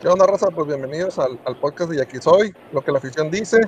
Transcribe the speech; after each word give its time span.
¿Qué 0.00 0.08
onda, 0.08 0.26
raza? 0.26 0.48
Pues 0.50 0.66
bienvenidos 0.66 1.18
al, 1.18 1.38
al 1.44 1.56
podcast 1.56 1.90
de 1.90 1.98
Yaqui 1.98 2.22
Soy, 2.22 2.54
lo 2.72 2.80
que 2.80 2.90
la 2.90 2.96
afición 2.96 3.30
dice. 3.30 3.60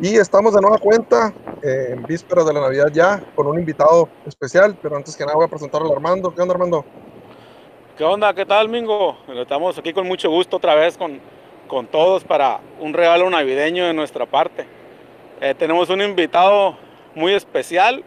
Y 0.00 0.16
estamos 0.16 0.54
de 0.54 0.62
nueva 0.62 0.78
cuenta, 0.78 1.34
eh, 1.62 1.88
en 1.90 2.02
vísperas 2.04 2.46
de 2.46 2.54
la 2.54 2.62
Navidad 2.62 2.86
ya, 2.90 3.22
con 3.34 3.46
un 3.46 3.58
invitado 3.58 4.08
especial. 4.24 4.78
Pero 4.80 4.96
antes 4.96 5.14
que 5.14 5.24
nada 5.26 5.36
voy 5.36 5.44
a 5.44 5.48
presentarlo 5.48 5.90
a 5.90 5.92
Armando. 5.92 6.34
¿Qué 6.34 6.40
onda, 6.40 6.54
Armando? 6.54 6.86
¿Qué 7.98 8.02
onda? 8.02 8.32
¿Qué 8.32 8.46
tal, 8.46 8.70
Mingo? 8.70 9.18
Estamos 9.28 9.76
aquí 9.76 9.92
con 9.92 10.06
mucho 10.06 10.30
gusto 10.30 10.56
otra 10.56 10.74
vez 10.74 10.96
con, 10.96 11.20
con 11.68 11.86
todos 11.86 12.24
para 12.24 12.60
un 12.80 12.94
regalo 12.94 13.28
navideño 13.28 13.84
de 13.84 13.92
nuestra 13.92 14.24
parte. 14.24 14.64
Eh, 15.42 15.54
tenemos 15.54 15.90
un 15.90 16.00
invitado 16.00 16.78
muy 17.14 17.34
especial 17.34 18.02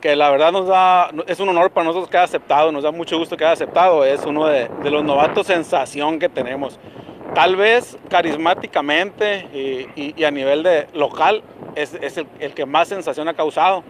que 0.00 0.14
la 0.16 0.30
verdad 0.30 0.52
nos 0.52 0.66
da, 0.66 1.10
es 1.26 1.40
un 1.40 1.48
honor 1.48 1.70
para 1.70 1.84
nosotros 1.86 2.08
que 2.08 2.16
haya 2.16 2.24
aceptado, 2.24 2.70
nos 2.72 2.82
da 2.82 2.90
mucho 2.90 3.18
gusto 3.18 3.36
que 3.36 3.44
haya 3.44 3.52
aceptado, 3.52 4.04
es 4.04 4.24
uno 4.24 4.46
de, 4.46 4.68
de 4.82 4.90
los 4.90 5.04
novatos 5.04 5.46
sensación 5.46 6.18
que 6.18 6.28
tenemos. 6.28 6.78
Tal 7.34 7.56
vez 7.56 7.98
carismáticamente 8.08 9.48
y, 9.52 10.00
y, 10.00 10.14
y 10.16 10.24
a 10.24 10.30
nivel 10.30 10.62
de 10.62 10.86
local 10.94 11.42
es, 11.74 11.94
es 11.94 12.16
el, 12.16 12.26
el, 12.38 12.54
que 12.54 12.64
más 12.64 12.88
sensación 12.88 13.28
ha 13.28 13.34
causado, 13.34 13.84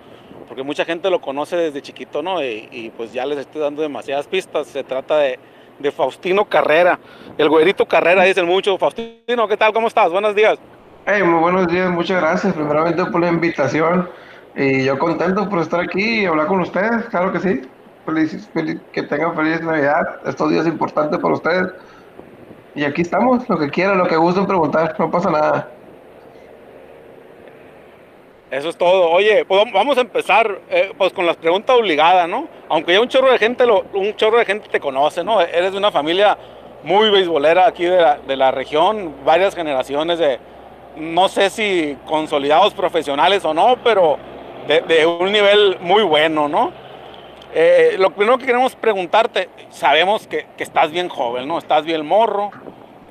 porque 0.48 0.62
mucha 0.62 0.84
gente 0.84 1.08
lo 1.10 1.20
conoce 1.20 1.56
desde 1.56 1.82
chiquito, 1.82 2.22
¿no? 2.22 2.42
Y, 2.42 2.68
y 2.72 2.90
pues 2.96 3.12
ya 3.12 3.24
les 3.26 3.38
estoy 3.38 3.60
dando 3.60 3.82
demasiadas 3.82 4.26
pistas, 4.26 4.66
se 4.66 4.82
trata 4.82 5.18
de, 5.18 5.38
de 5.78 5.92
Faustino 5.92 6.46
Carrera, 6.46 6.98
el 7.36 7.48
güerito 7.48 7.86
Carrera, 7.86 8.24
dicen 8.24 8.46
mucho. 8.46 8.76
Faustino, 8.76 9.46
¿qué 9.46 9.56
tal? 9.56 9.72
¿Cómo 9.72 9.86
estás? 9.88 10.10
Buenos 10.10 10.34
días. 10.34 10.58
Hey, 11.06 11.22
muy 11.22 11.40
buenos 11.40 11.68
días, 11.68 11.90
muchas 11.90 12.20
gracias 12.20 12.52
primeramente 12.54 13.04
por 13.04 13.20
la 13.20 13.28
invitación. 13.28 14.08
Y 14.60 14.82
yo 14.82 14.98
contento 14.98 15.48
por 15.48 15.60
estar 15.60 15.78
aquí 15.78 16.22
y 16.22 16.26
hablar 16.26 16.48
con 16.48 16.58
ustedes, 16.58 17.04
claro 17.10 17.32
que 17.32 17.38
sí. 17.38 17.62
Feliz, 18.04 18.48
que 18.90 19.04
tengan 19.04 19.36
feliz 19.36 19.62
Navidad. 19.62 20.18
Estos 20.26 20.50
días 20.50 20.66
importantes 20.66 21.16
para 21.20 21.34
ustedes. 21.34 21.68
Y 22.74 22.82
aquí 22.82 23.02
estamos, 23.02 23.48
lo 23.48 23.56
que 23.56 23.70
quieran, 23.70 23.98
lo 23.98 24.08
que 24.08 24.16
gusten 24.16 24.46
preguntar, 24.46 24.96
no 24.98 25.12
pasa 25.12 25.30
nada. 25.30 25.70
Eso 28.50 28.70
es 28.70 28.76
todo. 28.76 29.10
Oye, 29.10 29.44
pues 29.44 29.64
vamos 29.72 29.96
a 29.96 30.00
empezar 30.00 30.60
eh, 30.68 30.90
pues 30.98 31.12
con 31.12 31.24
las 31.24 31.36
preguntas 31.36 31.76
obligadas, 31.76 32.28
¿no? 32.28 32.48
Aunque 32.68 32.94
ya 32.94 33.00
un 33.00 33.08
chorro 33.08 33.30
de 33.30 33.38
gente 33.38 33.64
lo, 33.64 33.84
un 33.94 34.16
chorro 34.16 34.38
de 34.38 34.44
gente 34.44 34.68
te 34.68 34.80
conoce, 34.80 35.22
¿no? 35.22 35.40
Eres 35.40 35.70
de 35.70 35.78
una 35.78 35.92
familia 35.92 36.36
muy 36.82 37.10
beisbolera 37.10 37.64
aquí 37.64 37.84
de 37.84 38.00
la, 38.00 38.18
de 38.18 38.36
la 38.36 38.50
región, 38.50 39.14
varias 39.24 39.54
generaciones 39.54 40.18
de, 40.18 40.40
no 40.96 41.28
sé 41.28 41.48
si 41.48 41.96
consolidados 42.06 42.74
profesionales 42.74 43.44
o 43.44 43.54
no, 43.54 43.76
pero 43.84 44.18
de, 44.68 44.82
de 44.82 45.06
un 45.06 45.32
nivel 45.32 45.78
muy 45.80 46.02
bueno, 46.04 46.48
¿no? 46.48 46.72
Eh, 47.54 47.96
lo 47.98 48.10
primero 48.10 48.36
que 48.38 48.44
queremos 48.44 48.76
preguntarte, 48.76 49.48
sabemos 49.70 50.26
que, 50.26 50.46
que, 50.56 50.62
estás 50.62 50.90
bien 50.90 51.08
joven, 51.08 51.48
¿no? 51.48 51.58
Estás 51.58 51.84
bien 51.84 52.06
morro, 52.06 52.50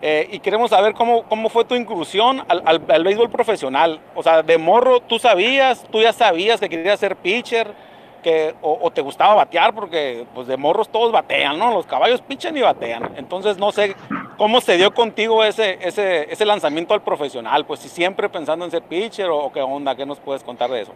eh, 0.01 0.29
y 0.31 0.39
queremos 0.39 0.69
saber 0.69 0.93
cómo, 0.93 1.23
cómo 1.23 1.49
fue 1.49 1.65
tu 1.65 1.73
incursión 1.73 2.43
al, 2.47 2.61
al, 2.65 2.83
al, 2.87 3.03
béisbol 3.03 3.31
profesional. 3.31 3.99
O 4.13 4.21
sea, 4.21 4.43
de 4.43 4.59
morro, 4.59 4.99
¿tú 4.99 5.17
sabías, 5.17 5.83
tú 5.91 5.99
ya 6.01 6.13
sabías 6.13 6.59
que 6.59 6.69
querías 6.69 6.99
ser 6.99 7.15
pitcher, 7.15 7.73
que, 8.21 8.53
o, 8.61 8.77
o, 8.79 8.91
te 8.91 9.01
gustaba 9.01 9.33
batear? 9.33 9.73
Porque 9.73 10.27
pues 10.35 10.45
de 10.45 10.55
morros 10.55 10.89
todos 10.89 11.11
batean, 11.11 11.57
¿no? 11.57 11.73
Los 11.73 11.87
caballos 11.87 12.21
pichan 12.21 12.55
y 12.55 12.61
batean. 12.61 13.13
Entonces, 13.17 13.57
no 13.57 13.71
sé 13.71 13.95
cómo 14.37 14.61
se 14.61 14.77
dio 14.77 14.93
contigo 14.93 15.43
ese, 15.43 15.79
ese, 15.81 16.31
ese 16.31 16.45
lanzamiento 16.45 16.93
al 16.93 17.01
profesional, 17.01 17.65
pues 17.65 17.79
si 17.79 17.89
siempre 17.89 18.29
pensando 18.29 18.65
en 18.65 18.69
ser 18.69 18.83
pitcher 18.83 19.29
o, 19.29 19.39
o 19.39 19.51
qué 19.51 19.61
onda, 19.63 19.95
¿qué 19.95 20.05
nos 20.05 20.19
puedes 20.19 20.43
contar 20.43 20.69
de 20.69 20.81
eso? 20.81 20.93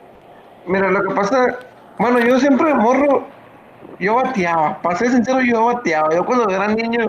Mira, 0.65 0.91
lo 0.91 1.03
que 1.03 1.15
pasa, 1.15 1.59
bueno, 1.97 2.19
yo 2.19 2.39
siempre 2.39 2.73
morro, 2.73 3.27
yo 3.99 4.15
bateaba, 4.15 4.81
para 4.81 4.97
ser 4.97 5.09
sincero, 5.09 5.41
yo 5.41 5.65
bateaba. 5.65 6.13
Yo 6.13 6.25
cuando 6.25 6.49
era 6.49 6.67
niño, 6.67 7.07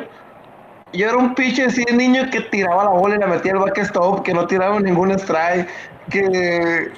yo 0.93 1.09
era 1.09 1.17
un 1.17 1.35
pitcher 1.35 1.69
así 1.69 1.85
de 1.85 1.93
niño 1.93 2.31
que 2.31 2.41
tiraba 2.41 2.85
la 2.85 2.91
bola 2.91 3.17
y 3.17 3.19
la 3.19 3.27
metía 3.27 3.53
al 3.53 3.59
backstop, 3.59 4.23
que 4.23 4.33
no 4.33 4.47
tiraba 4.47 4.79
ningún 4.81 5.11
strike, 5.12 5.69
que, 6.11 6.93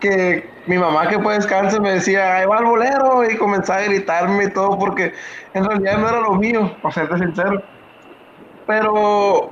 que 0.00 0.50
mi 0.66 0.78
mamá 0.78 1.08
que 1.08 1.18
fue 1.18 1.34
descanso 1.34 1.80
me 1.80 1.92
decía, 1.92 2.36
ahí 2.36 2.46
va 2.46 2.58
el 2.58 2.64
bolero, 2.64 3.28
y 3.28 3.36
comenzaba 3.36 3.80
a 3.80 3.84
gritarme 3.84 4.44
y 4.44 4.50
todo, 4.50 4.78
porque 4.78 5.12
en 5.54 5.64
realidad 5.64 5.98
no 5.98 6.08
era 6.08 6.20
lo 6.20 6.34
mío, 6.34 6.74
para 6.82 6.94
serte 6.94 7.18
sincero. 7.18 7.62
Pero 8.66 9.50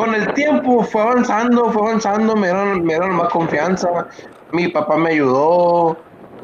con 0.00 0.14
el 0.14 0.32
tiempo 0.32 0.82
fue 0.82 1.02
avanzando, 1.02 1.70
fue 1.70 1.82
avanzando, 1.82 2.34
me 2.34 2.46
dieron, 2.46 2.84
me 2.84 2.94
dieron 2.94 3.16
más 3.16 3.28
confianza, 3.28 4.08
mi 4.50 4.66
papá 4.68 4.96
me 4.96 5.10
ayudó, 5.10 5.94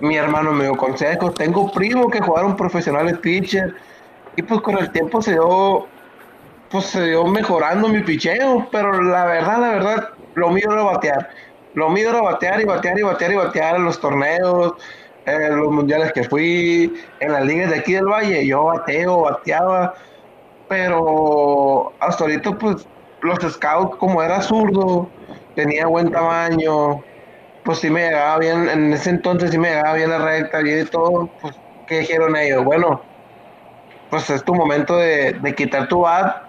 mi 0.03 0.15
hermano 0.15 0.53
me 0.53 0.65
dio 0.65 0.77
consejos, 0.77 1.33
tengo 1.33 1.73
primos 1.73 2.11
que 2.13 2.21
jugaron 2.21 2.55
profesionales 2.55 3.17
pitcher, 3.17 3.75
y 4.37 4.43
pues 4.43 4.61
con 4.61 4.77
el 4.77 4.93
tiempo 4.93 5.23
se 5.23 5.33
dio, 5.33 5.87
pues 6.71 6.85
se 6.85 7.07
dio 7.07 7.25
mejorando 7.25 7.89
mi 7.89 8.03
picheo, 8.03 8.69
pero 8.71 9.03
la 9.03 9.25
verdad, 9.25 9.59
la 9.59 9.69
verdad, 9.71 10.09
lo 10.35 10.51
mío 10.51 10.71
era 10.71 10.83
batear. 10.83 11.31
Lo 11.73 11.89
mío 11.89 12.11
era 12.11 12.21
batear 12.21 12.61
y 12.61 12.65
batear 12.65 12.99
y 12.99 13.03
batear 13.05 13.33
y 13.33 13.37
batear 13.37 13.77
en 13.77 13.85
los 13.87 13.99
torneos, 13.99 14.75
en 15.25 15.57
los 15.57 15.73
mundiales 15.73 16.13
que 16.13 16.25
fui, 16.25 16.93
en 17.21 17.33
las 17.33 17.47
ligas 17.47 17.71
de 17.71 17.79
aquí 17.79 17.95
del 17.95 18.05
Valle, 18.05 18.47
yo 18.47 18.65
bateo, 18.65 19.23
bateaba, 19.23 19.95
pero 20.69 21.95
hasta 22.01 22.25
ahorita 22.25 22.53
pues 22.59 22.87
los 23.23 23.39
scouts 23.53 23.97
como 23.97 24.23
era 24.23 24.41
zurdo, 24.43 25.09
tenía 25.55 25.87
buen 25.87 26.11
tamaño, 26.11 27.03
pues 27.65 27.79
sí 27.79 27.91
me 27.91 28.09
llegaba 28.09 28.39
bien, 28.39 28.69
en 28.69 28.93
ese 28.93 29.11
entonces 29.11 29.51
sí 29.51 29.59
me 29.59 29.69
llegaba 29.71 29.95
bien 29.95 30.11
la 30.11 30.19
recta 30.19 30.61
y 30.63 30.85
todo, 30.85 31.29
pues 31.41 31.55
¿qué 31.87 32.01
dijeron 32.01 32.37
ellos? 32.37 32.65
Bueno, 32.65 33.03
pues 34.11 34.31
es 34.31 34.45
tu 34.45 34.55
momento 34.55 34.97
de, 34.97 35.33
de, 35.33 35.55
quitar 35.55 35.89
tu 35.89 36.01
bat 36.01 36.43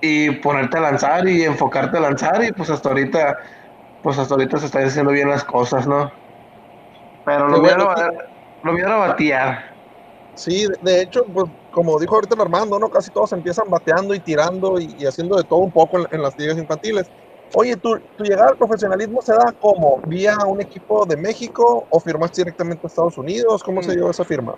y 0.00 0.30
ponerte 0.30 0.78
a 0.78 0.80
lanzar 0.80 1.28
y 1.28 1.44
enfocarte 1.44 1.98
a 1.98 2.00
lanzar 2.00 2.42
y 2.42 2.52
pues 2.52 2.70
hasta 2.70 2.88
ahorita 2.88 3.38
pues 4.02 4.18
hasta 4.18 4.34
ahorita 4.34 4.58
se 4.58 4.66
están 4.66 4.84
haciendo 4.84 5.12
bien 5.12 5.28
las 5.28 5.44
cosas, 5.44 5.86
¿no? 5.86 6.10
Pero 7.24 7.48
lo 7.48 7.60
bueno, 7.60 7.92
era, 7.96 8.10
lo 8.62 8.72
mío 8.72 8.86
era 8.86 8.96
batear. 8.96 9.70
Sí, 10.34 10.66
de 10.80 11.02
hecho, 11.02 11.24
pues 11.26 11.46
como 11.70 11.98
dijo 11.98 12.14
ahorita 12.14 12.34
el 12.34 12.40
Armando, 12.42 12.78
¿no? 12.78 12.88
Casi 12.88 13.10
todos 13.10 13.32
empiezan 13.32 13.68
bateando 13.68 14.14
y 14.14 14.20
tirando 14.20 14.78
y, 14.78 15.04
haciendo 15.06 15.36
de 15.36 15.44
todo 15.44 15.60
un 15.60 15.72
poco 15.72 15.98
en, 16.10 16.22
las 16.22 16.36
ligas 16.38 16.58
infantiles. 16.58 17.10
Oye, 17.54 17.76
¿tu, 17.76 17.98
¿tu, 18.16 18.24
llegada 18.24 18.50
al 18.50 18.56
profesionalismo 18.56 19.20
se 19.22 19.32
da 19.32 19.52
como? 19.58 20.00
¿Vía 20.04 20.36
un 20.46 20.60
equipo 20.60 21.04
de 21.06 21.16
México 21.16 21.86
o 21.90 22.00
firmaste 22.00 22.42
directamente 22.42 22.86
a 22.86 22.88
Estados 22.88 23.18
Unidos? 23.18 23.62
¿Cómo 23.62 23.82
se 23.82 23.92
dio 23.92 24.10
esa 24.10 24.24
firma? 24.24 24.54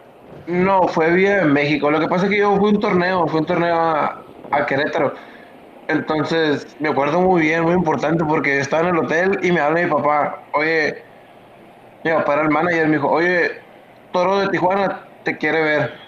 No, 0.47 0.89
fue 0.89 1.11
vía 1.13 1.45
México. 1.45 1.91
Lo 1.91 2.01
que 2.01 2.09
pasa 2.09 2.27
es 2.27 2.31
que 2.31 2.39
yo 2.39 2.57
fui 2.57 2.71
un 2.71 2.81
torneo, 2.81 3.27
fue 3.29 3.41
un 3.41 3.47
torneo 3.47 3.75
a, 3.75 4.25
a, 4.51 4.67
Querétaro. 4.67 5.15
Entonces, 5.89 6.67
me 6.81 6.89
acuerdo 6.91 7.21
muy 7.21 7.43
bien, 7.43 7.63
muy 7.63 7.75
importante, 7.75 8.25
porque 8.25 8.59
estaba 8.59 8.89
en 8.89 8.95
el 8.95 9.05
hotel 9.05 9.39
y 9.43 9.53
me 9.53 9.61
habla 9.61 9.83
mi 9.83 9.91
papá. 9.91 10.43
Oye, 10.53 11.03
mi 12.05 12.11
papá 12.11 12.41
el 12.43 12.51
manager, 12.51 12.87
me 12.89 12.97
dijo, 12.97 13.09
oye, 13.09 13.53
Toro 14.13 14.39
de 14.39 14.49
Tijuana 14.49 15.09
te 15.25 15.39
quiere 15.39 15.63
ver, 15.63 16.02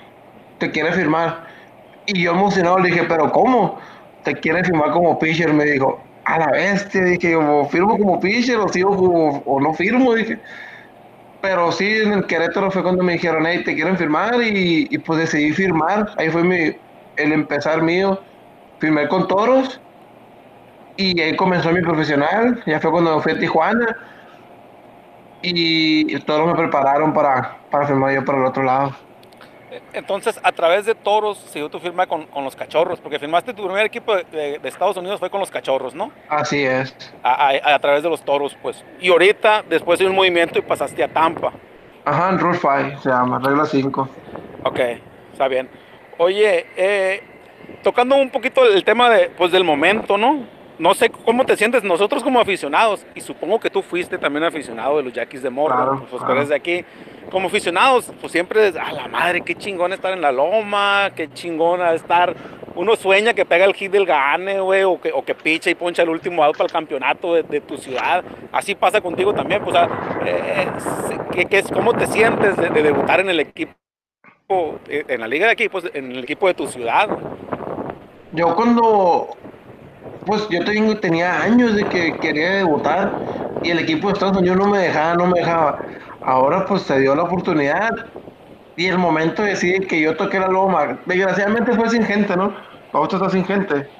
te 0.58 0.70
quiere 0.70 0.92
firmar. 0.92 1.46
Y 2.06 2.22
yo 2.22 2.32
emocionado 2.32 2.78
le 2.78 2.90
dije, 2.90 3.04
pero 3.04 3.32
¿cómo? 3.32 3.78
Te 4.22 4.34
quiere 4.34 4.64
firmar 4.64 4.90
como 4.90 5.18
pitcher, 5.18 5.52
me 5.52 5.64
dijo. 5.64 6.00
A 6.24 6.38
la 6.38 6.50
bestia, 6.50 7.04
dije, 7.04 7.36
o 7.36 7.66
firmo 7.66 7.98
como 7.98 8.18
pitcher 8.20 8.56
o 8.58 8.68
sigo 8.68 8.96
como, 8.96 9.42
o 9.44 9.60
no 9.60 9.74
firmo, 9.74 10.14
dije 10.14 10.40
pero 11.44 11.70
sí, 11.72 11.84
en 11.86 12.14
el 12.14 12.26
Querétaro 12.26 12.70
fue 12.70 12.82
cuando 12.82 13.04
me 13.04 13.12
dijeron, 13.12 13.44
hey, 13.46 13.62
te 13.62 13.74
quieren 13.74 13.98
firmar 13.98 14.42
y, 14.42 14.96
pues 15.00 15.18
decidí 15.18 15.52
firmar. 15.52 16.10
Ahí 16.16 16.30
fue 16.30 16.42
mi, 16.42 16.74
el 17.16 17.32
empezar 17.32 17.82
mío. 17.82 18.18
Firmé 18.78 19.06
con 19.08 19.28
Toros 19.28 19.78
y 20.96 21.20
ahí 21.20 21.36
comenzó 21.36 21.70
mi 21.70 21.82
profesional. 21.82 22.62
Ya 22.64 22.80
fue 22.80 22.90
cuando 22.90 23.20
fui 23.20 23.32
a 23.32 23.38
Tijuana 23.38 23.94
y, 25.42 26.18
Toros 26.20 26.46
me 26.46 26.54
prepararon 26.54 27.12
para, 27.12 27.58
para 27.70 27.86
firmar 27.88 28.14
yo 28.14 28.24
para 28.24 28.38
el 28.38 28.46
otro 28.46 28.62
lado. 28.62 28.96
Entonces, 29.92 30.38
a 30.42 30.52
través 30.52 30.86
de 30.86 30.94
Toros 30.94 31.38
siguió 31.50 31.68
tu 31.68 31.78
firma 31.78 32.06
con, 32.06 32.26
con, 32.26 32.44
los 32.44 32.56
Cachorros, 32.56 33.00
porque 33.00 33.18
firmaste 33.18 33.54
tu 33.54 33.64
primer 33.64 33.86
equipo 33.86 34.14
de, 34.14 34.24
de, 34.24 34.58
de, 34.58 34.68
Estados 34.68 34.96
Unidos 34.96 35.20
fue 35.20 35.30
con 35.30 35.40
los 35.40 35.50
Cachorros, 35.50 35.94
¿no? 35.94 36.12
Así 36.28 36.64
es. 36.64 36.96
A, 37.22 37.48
a, 37.48 37.74
a, 37.74 37.78
través 37.78 38.02
de 38.02 38.08
los 38.08 38.24
Toros, 38.24 38.56
pues. 38.60 38.84
Y 39.00 39.10
ahorita, 39.10 39.64
después 39.68 39.98
de 39.98 40.06
un 40.06 40.14
movimiento 40.14 40.58
y 40.58 40.62
pasaste 40.62 41.02
a 41.02 41.08
Tampa. 41.08 41.52
Ajá, 42.04 42.30
en 42.30 42.38
Rule 42.38 42.58
5 42.58 43.00
se 43.02 43.08
llama, 43.08 43.38
regla 43.38 43.64
5. 43.64 44.08
Ok, 44.64 44.80
está 45.32 45.48
bien. 45.48 45.68
Oye, 46.18 46.66
eh, 46.76 47.22
tocando 47.82 48.16
un 48.16 48.30
poquito 48.30 48.64
el 48.64 48.84
tema 48.84 49.08
de, 49.10 49.30
pues, 49.30 49.50
del 49.52 49.64
momento, 49.64 50.18
¿no? 50.18 50.46
No 50.78 50.92
sé 50.94 51.08
cómo 51.08 51.44
te 51.46 51.56
sientes 51.56 51.84
nosotros 51.84 52.22
como 52.22 52.40
aficionados, 52.40 53.06
y 53.14 53.20
supongo 53.20 53.60
que 53.60 53.70
tú 53.70 53.80
fuiste 53.80 54.18
también 54.18 54.44
aficionado 54.44 54.96
de 54.96 55.04
los 55.04 55.12
Yaquis 55.12 55.42
de 55.42 55.50
Morro, 55.50 55.74
Claro, 55.76 56.06
pues 56.10 56.20
claro. 56.22 56.34
eres 56.36 56.48
de 56.48 56.54
aquí. 56.56 56.84
Como 57.30 57.46
aficionados, 57.48 58.12
pues 58.20 58.32
siempre, 58.32 58.68
a 58.78 58.92
la 58.92 59.08
madre, 59.08 59.40
qué 59.42 59.54
chingón 59.54 59.92
estar 59.92 60.12
en 60.12 60.20
la 60.20 60.32
loma, 60.32 61.10
qué 61.14 61.28
chingona 61.32 61.94
estar. 61.94 62.34
Uno 62.76 62.96
sueña 62.96 63.34
que 63.34 63.44
pega 63.44 63.64
el 63.64 63.74
hit 63.74 63.92
del 63.92 64.04
gane, 64.04 64.60
güey, 64.60 64.82
o 64.82 65.00
que, 65.00 65.12
o 65.12 65.24
que 65.24 65.34
picha 65.34 65.70
y 65.70 65.76
poncha 65.76 66.02
el 66.02 66.08
último 66.08 66.42
out 66.42 66.56
para 66.56 66.66
el 66.66 66.72
campeonato 66.72 67.34
de, 67.34 67.44
de 67.44 67.60
tu 67.60 67.76
ciudad. 67.78 68.24
Así 68.50 68.74
pasa 68.74 69.00
contigo 69.00 69.32
también, 69.32 69.62
pues, 69.62 69.76
o 69.76 69.78
sea, 69.78 69.88
eh, 70.26 70.66
eh, 71.12 71.18
¿qué, 71.32 71.46
qué 71.46 71.58
es, 71.60 71.68
¿cómo 71.70 71.94
te 71.94 72.06
sientes 72.08 72.56
de, 72.56 72.68
de 72.70 72.82
debutar 72.82 73.20
en 73.20 73.30
el 73.30 73.38
equipo, 73.40 73.74
eh, 74.88 75.04
en 75.06 75.20
la 75.20 75.28
liga 75.28 75.46
de 75.46 75.52
aquí, 75.52 75.68
pues, 75.68 75.88
en 75.94 76.10
el 76.10 76.24
equipo 76.24 76.48
de 76.48 76.54
tu 76.54 76.66
ciudad? 76.66 77.08
Yo 78.32 78.56
cuando, 78.56 79.36
pues 80.24 80.48
yo 80.50 80.64
tengo- 80.64 80.98
tenía 81.00 81.42
años 81.42 81.74
de 81.76 81.88
que 81.88 82.18
quería 82.20 82.50
debutar 82.56 83.22
y 83.62 83.70
el 83.70 83.78
equipo 83.80 84.08
de 84.08 84.14
Estados 84.14 84.36
Unidos 84.38 84.58
no 84.58 84.66
me 84.68 84.78
dejaba, 84.78 85.14
no 85.14 85.26
me 85.26 85.40
dejaba. 85.40 85.78
Ahora 86.20 86.64
pues 86.66 86.82
se 86.82 86.98
dio 87.00 87.14
la 87.14 87.24
oportunidad 87.24 87.90
y 88.76 88.86
el 88.86 88.98
momento 88.98 89.42
de 89.42 89.50
decir 89.50 89.86
que 89.88 90.00
yo 90.00 90.16
toqué 90.16 90.38
la 90.40 90.48
loma, 90.48 91.02
desgraciadamente 91.06 91.74
fue 91.74 91.88
sin 91.90 92.04
gente, 92.04 92.36
¿no? 92.36 92.56
Ahorita 92.92 93.16
está 93.16 93.30
sin 93.30 93.44
gente. 93.44 93.90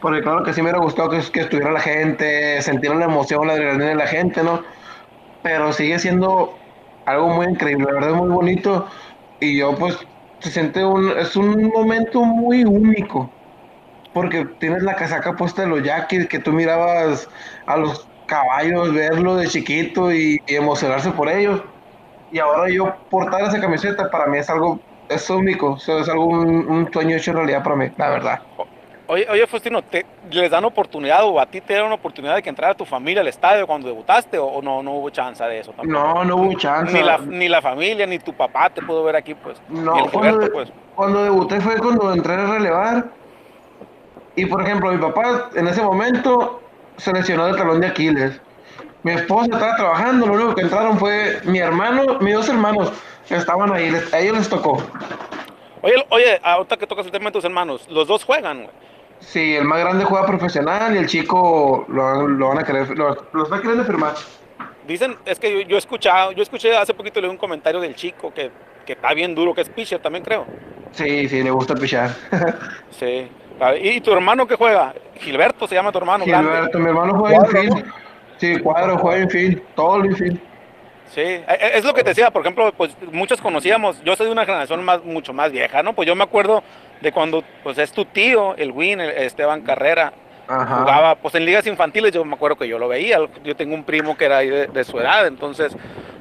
Porque 0.00 0.22
claro 0.22 0.42
que 0.44 0.52
sí 0.52 0.60
me 0.60 0.66
hubiera 0.70 0.80
gustado 0.84 1.10
que, 1.10 1.20
que 1.32 1.40
estuviera 1.40 1.72
la 1.72 1.80
gente, 1.80 2.60
sentir 2.62 2.94
la 2.94 3.06
emoción, 3.06 3.46
la 3.46 3.54
adrenalina 3.54 3.86
de 3.86 3.94
la 3.96 4.06
gente, 4.06 4.42
¿no? 4.42 4.62
Pero 5.42 5.72
sigue 5.72 5.98
siendo 5.98 6.60
algo 7.04 7.28
muy 7.30 7.46
increíble, 7.46 7.86
la 7.86 7.94
verdad 7.94 8.10
es 8.10 8.16
muy 8.16 8.28
bonito 8.30 8.86
y 9.40 9.58
yo 9.58 9.74
pues 9.76 9.98
se 10.40 10.50
siente 10.50 10.84
un, 10.84 11.10
es 11.18 11.36
un 11.36 11.64
momento 11.74 12.22
muy 12.24 12.64
único 12.64 13.33
porque 14.14 14.46
tienes 14.58 14.82
la 14.82 14.94
casaca 14.94 15.34
puesta 15.34 15.62
de 15.62 15.68
los 15.68 15.82
yaquis, 15.82 16.26
que 16.28 16.38
tú 16.38 16.52
mirabas 16.52 17.28
a 17.66 17.76
los 17.76 18.06
caballos, 18.26 18.94
verlo 18.94 19.36
de 19.36 19.48
chiquito 19.48 20.12
y, 20.12 20.40
y 20.46 20.54
emocionarse 20.54 21.10
por 21.10 21.28
ellos. 21.28 21.60
Y 22.32 22.38
ahora 22.38 22.70
yo 22.70 22.94
portar 23.10 23.42
esa 23.42 23.60
camiseta 23.60 24.10
para 24.10 24.26
mí 24.26 24.38
es 24.38 24.48
algo, 24.48 24.80
es 25.08 25.28
único, 25.28 25.72
o 25.72 25.78
sea, 25.78 25.98
es 25.98 26.08
algo, 26.08 26.26
un, 26.26 26.66
un 26.68 26.92
sueño 26.92 27.16
hecho 27.16 27.32
realidad 27.32 27.62
para 27.62 27.76
mí, 27.76 27.90
la 27.96 28.08
verdad. 28.08 28.40
Oye, 29.06 29.26
oye 29.30 29.46
Faustino, 29.46 29.82
¿te, 29.82 30.06
¿les 30.30 30.50
dan 30.50 30.64
oportunidad 30.64 31.24
o 31.24 31.38
a 31.38 31.44
ti 31.44 31.60
te 31.60 31.74
dieron 31.74 31.92
oportunidad 31.92 32.36
de 32.36 32.42
que 32.42 32.48
entrara 32.48 32.74
tu 32.74 32.86
familia 32.86 33.20
al 33.20 33.28
estadio 33.28 33.66
cuando 33.66 33.86
debutaste 33.86 34.38
o, 34.38 34.62
no, 34.62 34.82
no 34.82 34.92
hubo 34.92 35.10
chance 35.10 35.44
de 35.44 35.58
eso 35.58 35.72
tampoco? 35.72 35.92
No, 35.92 36.24
no 36.24 36.36
hubo 36.36 36.54
chance. 36.58 36.90
Ni 36.90 37.02
la, 37.02 37.18
ni 37.18 37.48
la 37.48 37.60
familia, 37.60 38.06
ni 38.06 38.18
tu 38.18 38.32
papá 38.32 38.70
te 38.70 38.80
pudo 38.80 39.04
ver 39.04 39.16
aquí, 39.16 39.34
pues. 39.34 39.60
No, 39.68 40.06
el 40.06 40.10
cuando, 40.10 40.50
pues. 40.50 40.72
cuando 40.94 41.22
debuté 41.22 41.60
fue 41.60 41.76
cuando 41.78 42.14
entré 42.14 42.32
a 42.32 42.46
relevar. 42.46 43.04
Y 44.36 44.46
por 44.46 44.62
ejemplo, 44.62 44.90
mi 44.92 44.98
papá 44.98 45.50
en 45.54 45.68
ese 45.68 45.82
momento 45.82 46.60
se 46.96 47.12
lesionó 47.12 47.46
del 47.46 47.56
talón 47.56 47.80
de 47.80 47.88
Aquiles. 47.88 48.40
Mi 49.02 49.12
esposa 49.12 49.46
estaba 49.52 49.76
trabajando, 49.76 50.26
lo 50.26 50.32
único 50.34 50.54
que 50.54 50.62
entraron 50.62 50.98
fue 50.98 51.40
mi 51.44 51.58
hermano, 51.58 52.18
mis 52.20 52.34
dos 52.34 52.48
hermanos 52.48 52.92
estaban 53.28 53.72
ahí, 53.72 53.90
les- 53.90 54.12
a 54.12 54.18
ellos 54.18 54.38
les 54.38 54.48
tocó. 54.48 54.82
Oye, 55.82 56.06
oye, 56.08 56.40
ahorita 56.42 56.76
que 56.78 56.86
tocas 56.86 57.04
el 57.06 57.12
tema 57.12 57.26
de 57.26 57.32
tus 57.32 57.44
hermanos, 57.44 57.86
los 57.90 58.06
dos 58.08 58.24
juegan, 58.24 58.62
güey. 58.64 58.70
Sí, 59.20 59.54
el 59.56 59.64
más 59.64 59.78
grande 59.80 60.04
juega 60.04 60.26
profesional 60.26 60.94
y 60.94 60.98
el 60.98 61.06
chico 61.06 61.84
lo, 61.88 62.26
lo 62.26 62.48
van 62.48 62.58
a 62.58 62.64
querer, 62.64 62.90
lo, 62.96 63.26
lo 63.32 63.44
está 63.44 63.56
queriendo 63.58 63.84
firmar. 63.84 64.14
Dicen, 64.86 65.16
es 65.24 65.38
que 65.38 65.52
yo, 65.52 65.60
yo 65.68 65.76
he 65.76 65.78
escuchado, 65.78 66.32
yo 66.32 66.42
escuché 66.42 66.76
hace 66.76 66.92
poquito 66.94 67.20
leí 67.20 67.30
un 67.30 67.36
comentario 67.38 67.80
del 67.80 67.94
chico 67.94 68.32
que, 68.34 68.50
que 68.84 68.94
está 68.94 69.14
bien 69.14 69.34
duro, 69.34 69.54
que 69.54 69.60
es 69.62 69.68
pitcher 69.68 70.00
también 70.00 70.24
creo. 70.24 70.46
Sí, 70.92 71.28
sí, 71.28 71.42
le 71.42 71.50
gusta 71.50 71.74
pichar. 71.74 72.10
Sí. 72.98 73.28
¿Y, 73.80 74.00
tu 74.00 74.12
hermano 74.12 74.46
que 74.46 74.56
juega? 74.56 74.94
Gilberto 75.20 75.66
se 75.66 75.74
llama 75.74 75.92
tu 75.92 75.98
hermano, 75.98 76.24
grande. 76.26 76.50
Gilberto, 76.50 76.78
mi 76.78 76.86
hermano 76.86 77.18
juega 77.18 77.38
Cuadro, 77.38 77.62
infield. 77.62 77.92
Sí, 78.38 78.58
cuadro, 78.58 78.98
juega 78.98 79.22
infield, 79.22 79.62
todo 79.74 79.96
el 80.00 80.06
infield. 80.06 80.40
Sí, 81.14 81.20
e- 81.20 81.44
e- 81.48 81.78
es 81.78 81.84
lo 81.84 81.94
que 81.94 82.02
te 82.02 82.10
decía, 82.10 82.30
por 82.30 82.42
ejemplo, 82.42 82.72
pues 82.76 82.96
muchos 83.12 83.40
conocíamos, 83.40 84.02
yo 84.02 84.16
soy 84.16 84.26
de 84.26 84.32
una 84.32 84.44
generación 84.44 84.84
más, 84.84 85.04
mucho 85.04 85.32
más 85.32 85.52
vieja, 85.52 85.82
¿no? 85.82 85.92
Pues 85.92 86.08
yo 86.08 86.16
me 86.16 86.24
acuerdo 86.24 86.62
de 87.00 87.12
cuando, 87.12 87.44
pues 87.62 87.78
es 87.78 87.92
tu 87.92 88.04
tío, 88.04 88.56
el 88.56 88.72
Win, 88.72 89.00
el 89.00 89.10
Esteban 89.10 89.62
Carrera, 89.62 90.12
Ajá. 90.48 90.80
jugaba, 90.80 91.14
pues 91.14 91.34
en 91.36 91.44
ligas 91.44 91.66
infantiles, 91.66 92.12
yo 92.12 92.24
me 92.24 92.34
acuerdo 92.34 92.56
que 92.56 92.66
yo 92.68 92.78
lo 92.78 92.88
veía, 92.88 93.18
yo 93.44 93.54
tengo 93.54 93.74
un 93.74 93.84
primo 93.84 94.16
que 94.16 94.24
era 94.24 94.38
ahí 94.38 94.50
de, 94.50 94.66
de 94.66 94.84
su 94.84 94.98
edad, 94.98 95.26
entonces, 95.26 95.76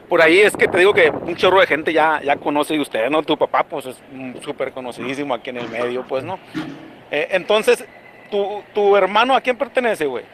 por 0.08 0.22
ahí 0.22 0.40
es 0.42 0.56
que 0.56 0.68
te 0.68 0.78
digo 0.78 0.94
que 0.94 1.10
un 1.10 1.36
chorro 1.36 1.60
de 1.60 1.66
gente 1.66 1.92
ya, 1.92 2.22
ya 2.24 2.36
conoce 2.36 2.76
de 2.76 2.80
ustedes, 2.82 3.10
¿no? 3.10 3.24
Tu 3.24 3.36
papá, 3.36 3.64
pues 3.64 3.88
es 3.88 4.02
súper 4.44 4.72
conocidísimo 4.72 5.34
aquí 5.34 5.50
en 5.50 5.58
el 5.58 5.70
medio, 5.70 6.04
pues, 6.08 6.24
¿no? 6.24 6.38
Eh, 7.14 7.28
entonces, 7.30 7.86
tu, 8.32 8.64
tu 8.74 8.98
hermano, 8.98 9.36
¿a 9.36 9.42
quién 9.42 9.56
pertenece, 9.56 10.08
güey? 10.08 10.26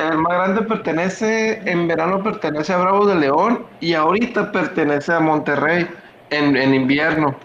El 0.00 0.18
más 0.18 0.32
grande 0.32 0.62
pertenece, 0.62 1.60
en 1.64 1.86
verano 1.86 2.24
pertenece 2.24 2.72
a 2.72 2.78
Bravos 2.78 3.06
de 3.06 3.14
León 3.14 3.64
y 3.78 3.94
ahorita 3.94 4.50
pertenece 4.50 5.12
a 5.12 5.20
Monterrey 5.20 5.88
en, 6.30 6.56
en 6.56 6.74
invierno. 6.74 7.36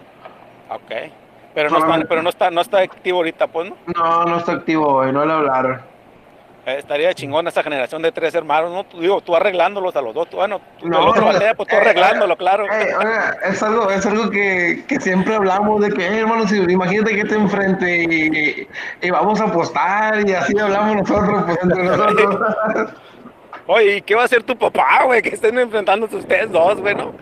Ok. 0.70 0.90
Pero 1.54 1.70
no, 1.70 1.78
está, 1.78 2.08
pero 2.08 2.22
no 2.22 2.28
está, 2.30 2.50
no 2.50 2.60
está 2.62 2.80
activo 2.80 3.18
ahorita, 3.18 3.46
pues, 3.46 3.70
¿no? 3.70 3.76
No, 3.94 4.24
no 4.24 4.38
está 4.38 4.54
activo 4.54 4.88
hoy, 4.88 5.12
no 5.12 5.24
le 5.24 5.32
hablaron. 5.32 5.80
Eh, 6.66 6.76
estaría 6.78 7.12
chingón 7.12 7.46
esa 7.46 7.62
generación 7.62 8.00
de 8.00 8.10
tres 8.10 8.34
hermanos, 8.34 8.70
¿no? 8.72 8.84
Tú, 8.84 9.00
digo, 9.00 9.20
tú 9.20 9.36
arreglándolos 9.36 9.94
a 9.96 10.00
los 10.00 10.14
dos, 10.14 10.30
tú, 10.30 10.38
bueno, 10.38 10.60
tú, 10.80 10.88
No, 10.88 11.02
el 11.02 11.08
otro 11.08 11.26
batea, 11.26 11.54
pues 11.54 11.68
tú 11.68 11.76
eh, 11.76 11.78
arreglándolo, 11.78 12.36
claro. 12.36 12.64
Ey, 12.72 12.86
oiga, 12.98 13.36
es 13.44 13.62
algo, 13.62 13.90
es 13.90 14.06
algo 14.06 14.30
que, 14.30 14.82
que 14.88 14.98
siempre 14.98 15.34
hablamos 15.34 15.82
de 15.82 15.90
que, 15.92 16.06
"Ey, 16.06 16.20
hermano, 16.20 16.48
si, 16.48 16.56
imagínate 16.56 17.14
que 17.14 17.20
esté 17.20 17.34
enfrente 17.34 18.04
y, 18.04 18.68
y 19.06 19.10
vamos 19.10 19.40
a 19.42 19.44
apostar 19.44 20.26
y 20.26 20.32
así 20.32 20.58
hablamos 20.58 20.96
nosotros, 21.08 21.42
pues 21.44 21.58
entre 21.62 21.82
nosotros. 21.84 22.40
Oye, 23.66 23.96
¿y 23.96 24.02
qué 24.02 24.14
va 24.14 24.22
a 24.22 24.24
hacer 24.26 24.42
tu 24.42 24.56
papá, 24.56 25.02
güey? 25.04 25.20
Que 25.22 25.30
estén 25.30 25.58
enfrentándose 25.58 26.16
ustedes 26.16 26.50
dos, 26.50 26.80
güey, 26.80 26.94
¿no? 26.94 27.12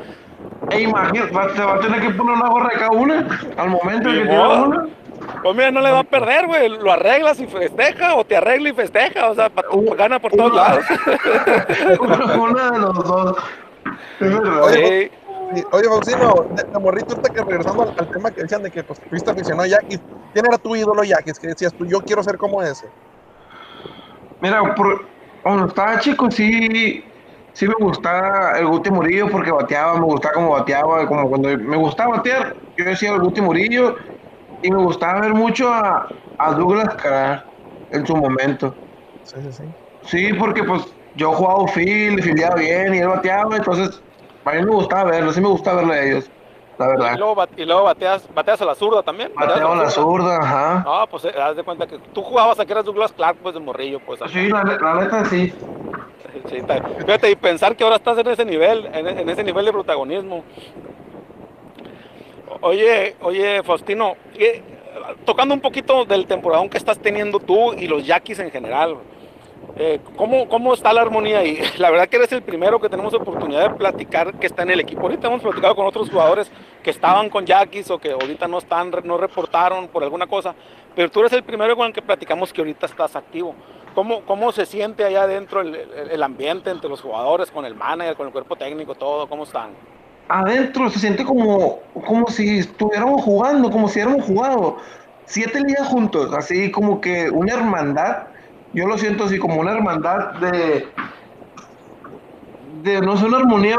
Ey, 0.70 0.84
imagínate, 0.84 1.32
va, 1.32 1.48
te 1.52 1.60
va 1.62 1.74
a 1.74 1.80
tener 1.80 2.00
que 2.00 2.10
poner 2.10 2.34
una 2.36 2.48
gorra 2.48 2.68
de 2.68 2.74
cada 2.78 2.90
una 2.90 3.26
al 3.56 3.70
momento 3.70 4.08
Ni 4.08 4.18
que 4.22 4.28
tira 4.28 4.48
una. 4.48 4.86
Pues 5.42 5.56
mira, 5.56 5.70
no 5.70 5.80
le 5.80 5.90
va 5.90 6.00
a 6.00 6.04
perder, 6.04 6.46
güey. 6.46 6.68
Lo 6.68 6.92
arreglas 6.92 7.40
y 7.40 7.46
festeja, 7.46 8.14
o 8.14 8.24
te 8.24 8.36
arregla 8.36 8.68
y 8.68 8.72
festeja, 8.72 9.30
o 9.30 9.34
sea, 9.34 9.48
pa- 9.50 9.64
Uh, 9.72 9.94
gana 9.94 10.18
por 10.20 10.30
todos 10.32 10.52
uh. 10.52 10.54
lados. 10.56 10.84
Una, 12.38 12.70
de 12.70 12.78
los 12.78 12.94
dos. 13.04 13.36
Es 14.20 14.32
verdad. 14.38 14.62
Oye, 14.64 15.10
Sí. 15.12 15.18
Sí, 15.54 15.62
Oye, 15.72 15.84
Faustino, 15.84 16.34
de, 16.50 16.62
de 16.62 16.78
morrito, 16.78 17.14
ahorita 17.14 17.28
que 17.28 17.42
regresando 17.42 17.82
al, 17.82 17.94
al 17.98 18.10
tema 18.10 18.30
que 18.30 18.40
decían 18.42 18.62
de 18.62 18.70
que 18.70 18.82
pues, 18.84 18.98
fuiste 19.10 19.30
aficionado 19.30 19.64
a 19.64 19.66
Yaquis, 19.66 20.00
¿quién 20.32 20.46
era 20.46 20.56
tu 20.56 20.74
ídolo 20.74 21.04
Yaquis? 21.04 21.38
Que 21.38 21.48
decías 21.48 21.74
tú, 21.74 21.84
yo 21.84 22.00
quiero 22.00 22.22
ser 22.22 22.38
como 22.38 22.62
ese. 22.62 22.86
Mira, 24.40 24.74
por, 24.74 25.04
cuando 25.42 25.66
estaba 25.66 25.98
chico 25.98 26.30
sí, 26.30 27.04
sí 27.52 27.68
me 27.68 27.74
gustaba 27.80 28.58
el 28.58 28.66
Guti 28.66 28.90
Murillo 28.90 29.28
porque 29.28 29.50
bateaba, 29.52 29.94
me 29.94 30.06
gustaba 30.06 30.34
cómo 30.34 30.50
bateaba, 30.52 31.06
como 31.06 31.28
cuando 31.28 31.50
me 31.58 31.76
gustaba 31.76 32.16
batear, 32.16 32.56
yo 32.78 32.84
decía 32.86 33.10
el 33.12 33.20
Guti 33.20 33.42
Murillo 33.42 33.96
y 34.62 34.70
me 34.70 34.82
gustaba 34.82 35.20
ver 35.20 35.34
mucho 35.34 35.72
a, 35.72 36.06
a 36.38 36.52
Douglas 36.52 36.94
Carr 36.96 37.44
en 37.90 38.06
su 38.06 38.16
momento. 38.16 38.74
Sí, 39.24 39.40
sí, 39.42 39.52
sí. 39.52 39.64
Sí, 40.04 40.32
porque 40.34 40.64
pues 40.64 40.82
yo 41.14 41.32
jugaba 41.32 41.66
field, 41.68 42.22
fildeaba 42.22 42.56
bien 42.56 42.94
y 42.94 42.98
él 42.98 43.08
bateaba, 43.08 43.56
entonces 43.56 44.02
a 44.44 44.52
mí 44.52 44.62
me 44.62 44.70
gustaba 44.70 45.10
verlo, 45.10 45.32
sí 45.32 45.40
me 45.40 45.48
gustaba 45.48 45.78
verlo 45.78 45.92
a 45.92 46.00
ellos, 46.00 46.30
la 46.78 46.86
Y 46.86 46.88
verdad. 46.90 47.18
luego, 47.18 47.44
y 47.56 47.64
luego 47.64 47.84
bateas, 47.84 48.28
bateas 48.34 48.60
a 48.62 48.64
la 48.64 48.74
zurda 48.74 49.02
también. 49.02 49.30
¿Bateas 49.34 49.60
Bateaba 49.60 49.76
la 49.76 49.90
zurda, 49.90 50.36
ajá. 50.38 50.82
No, 50.84 51.06
pues 51.08 51.24
eh, 51.26 51.32
haz 51.40 51.56
de 51.56 51.62
cuenta 51.62 51.86
que 51.86 51.98
tú 52.12 52.22
jugabas 52.22 52.58
a 52.58 52.64
que 52.66 52.72
eras 52.72 52.84
Douglas 52.84 53.12
Clark, 53.12 53.38
pues 53.42 53.54
de 53.54 53.60
morrillo, 53.60 54.00
pues. 54.00 54.20
acá. 54.20 54.30
Sí, 54.32 54.48
la, 54.48 54.64
la 54.64 54.94
neta 54.94 55.24
sí. 55.26 55.54
Sí, 56.48 56.60
Fíjate, 57.04 57.30
y 57.30 57.36
pensar 57.36 57.76
que 57.76 57.84
ahora 57.84 57.96
estás 57.96 58.16
en 58.18 58.26
ese 58.28 58.44
nivel, 58.44 58.88
en, 58.92 59.06
en 59.06 59.28
ese 59.28 59.44
nivel 59.44 59.64
de 59.66 59.72
protagonismo. 59.72 60.44
Oye, 62.62 63.16
oye, 63.22 63.62
Faustino, 63.64 64.14
¿qué- 64.36 64.62
tocando 65.24 65.52
un 65.54 65.60
poquito 65.60 66.04
del 66.04 66.26
temporadón 66.26 66.68
que 66.68 66.78
estás 66.78 66.98
teniendo 66.98 67.40
tú 67.40 67.72
y 67.74 67.88
los 67.88 68.06
Yaquis 68.06 68.38
en 68.38 68.50
general, 68.52 68.96
eh, 69.76 70.00
¿cómo, 70.16 70.48
¿cómo 70.48 70.72
está 70.74 70.92
la 70.92 71.00
armonía 71.00 71.38
ahí? 71.40 71.58
La 71.78 71.90
verdad 71.90 72.08
que 72.08 72.16
eres 72.16 72.30
el 72.32 72.42
primero 72.42 72.78
que 72.80 72.88
tenemos 72.88 73.12
oportunidad 73.14 73.68
de 73.70 73.74
platicar 73.76 74.34
que 74.38 74.46
está 74.46 74.62
en 74.62 74.70
el 74.70 74.80
equipo. 74.80 75.02
Ahorita 75.02 75.26
hemos 75.26 75.42
platicado 75.42 75.74
con 75.74 75.86
otros 75.86 76.08
jugadores 76.10 76.52
que 76.84 76.90
estaban 76.90 77.30
con 77.30 77.46
Yaquis 77.46 77.90
o 77.90 77.98
que 77.98 78.12
ahorita 78.12 78.46
no 78.46 78.58
están, 78.58 78.92
no 79.04 79.16
reportaron 79.18 79.88
por 79.88 80.04
alguna 80.04 80.26
cosa, 80.28 80.54
pero 80.94 81.10
tú 81.10 81.20
eres 81.20 81.32
el 81.32 81.42
primero 81.42 81.74
con 81.76 81.86
el 81.88 81.92
que 81.92 82.02
platicamos 82.02 82.52
que 82.52 82.60
ahorita 82.60 82.86
estás 82.86 83.16
activo. 83.16 83.54
¿Cómo, 83.94 84.20
cómo 84.22 84.52
se 84.52 84.66
siente 84.66 85.04
allá 85.04 85.24
adentro 85.24 85.60
el- 85.62 85.74
el 86.10 86.22
ambiente 86.22 86.70
entre 86.70 86.88
los 86.88 87.00
jugadores, 87.02 87.50
con 87.50 87.64
el 87.64 87.74
manager, 87.74 88.14
con 88.16 88.26
el 88.28 88.32
cuerpo 88.32 88.54
técnico, 88.56 88.94
todo? 88.94 89.28
¿Cómo 89.28 89.42
están? 89.44 89.70
Adentro 90.28 90.90
se 90.90 90.98
siente 90.98 91.24
como, 91.24 91.80
como 92.06 92.28
si 92.28 92.58
estuviéramos 92.58 93.22
jugando, 93.22 93.70
como 93.70 93.88
si 93.88 93.98
hubiéramos 93.98 94.26
jugado 94.26 94.78
siete 95.26 95.60
ligas 95.60 95.88
juntos, 95.88 96.32
así 96.34 96.70
como 96.70 97.00
que 97.00 97.30
una 97.30 97.54
hermandad. 97.54 98.24
Yo 98.74 98.86
lo 98.86 98.96
siento 98.96 99.24
así 99.24 99.38
como 99.38 99.60
una 99.60 99.72
hermandad 99.72 100.34
de, 100.34 100.88
de 102.82 103.00
no 103.00 103.16
sé, 103.16 103.26
una 103.26 103.38
armonía 103.38 103.76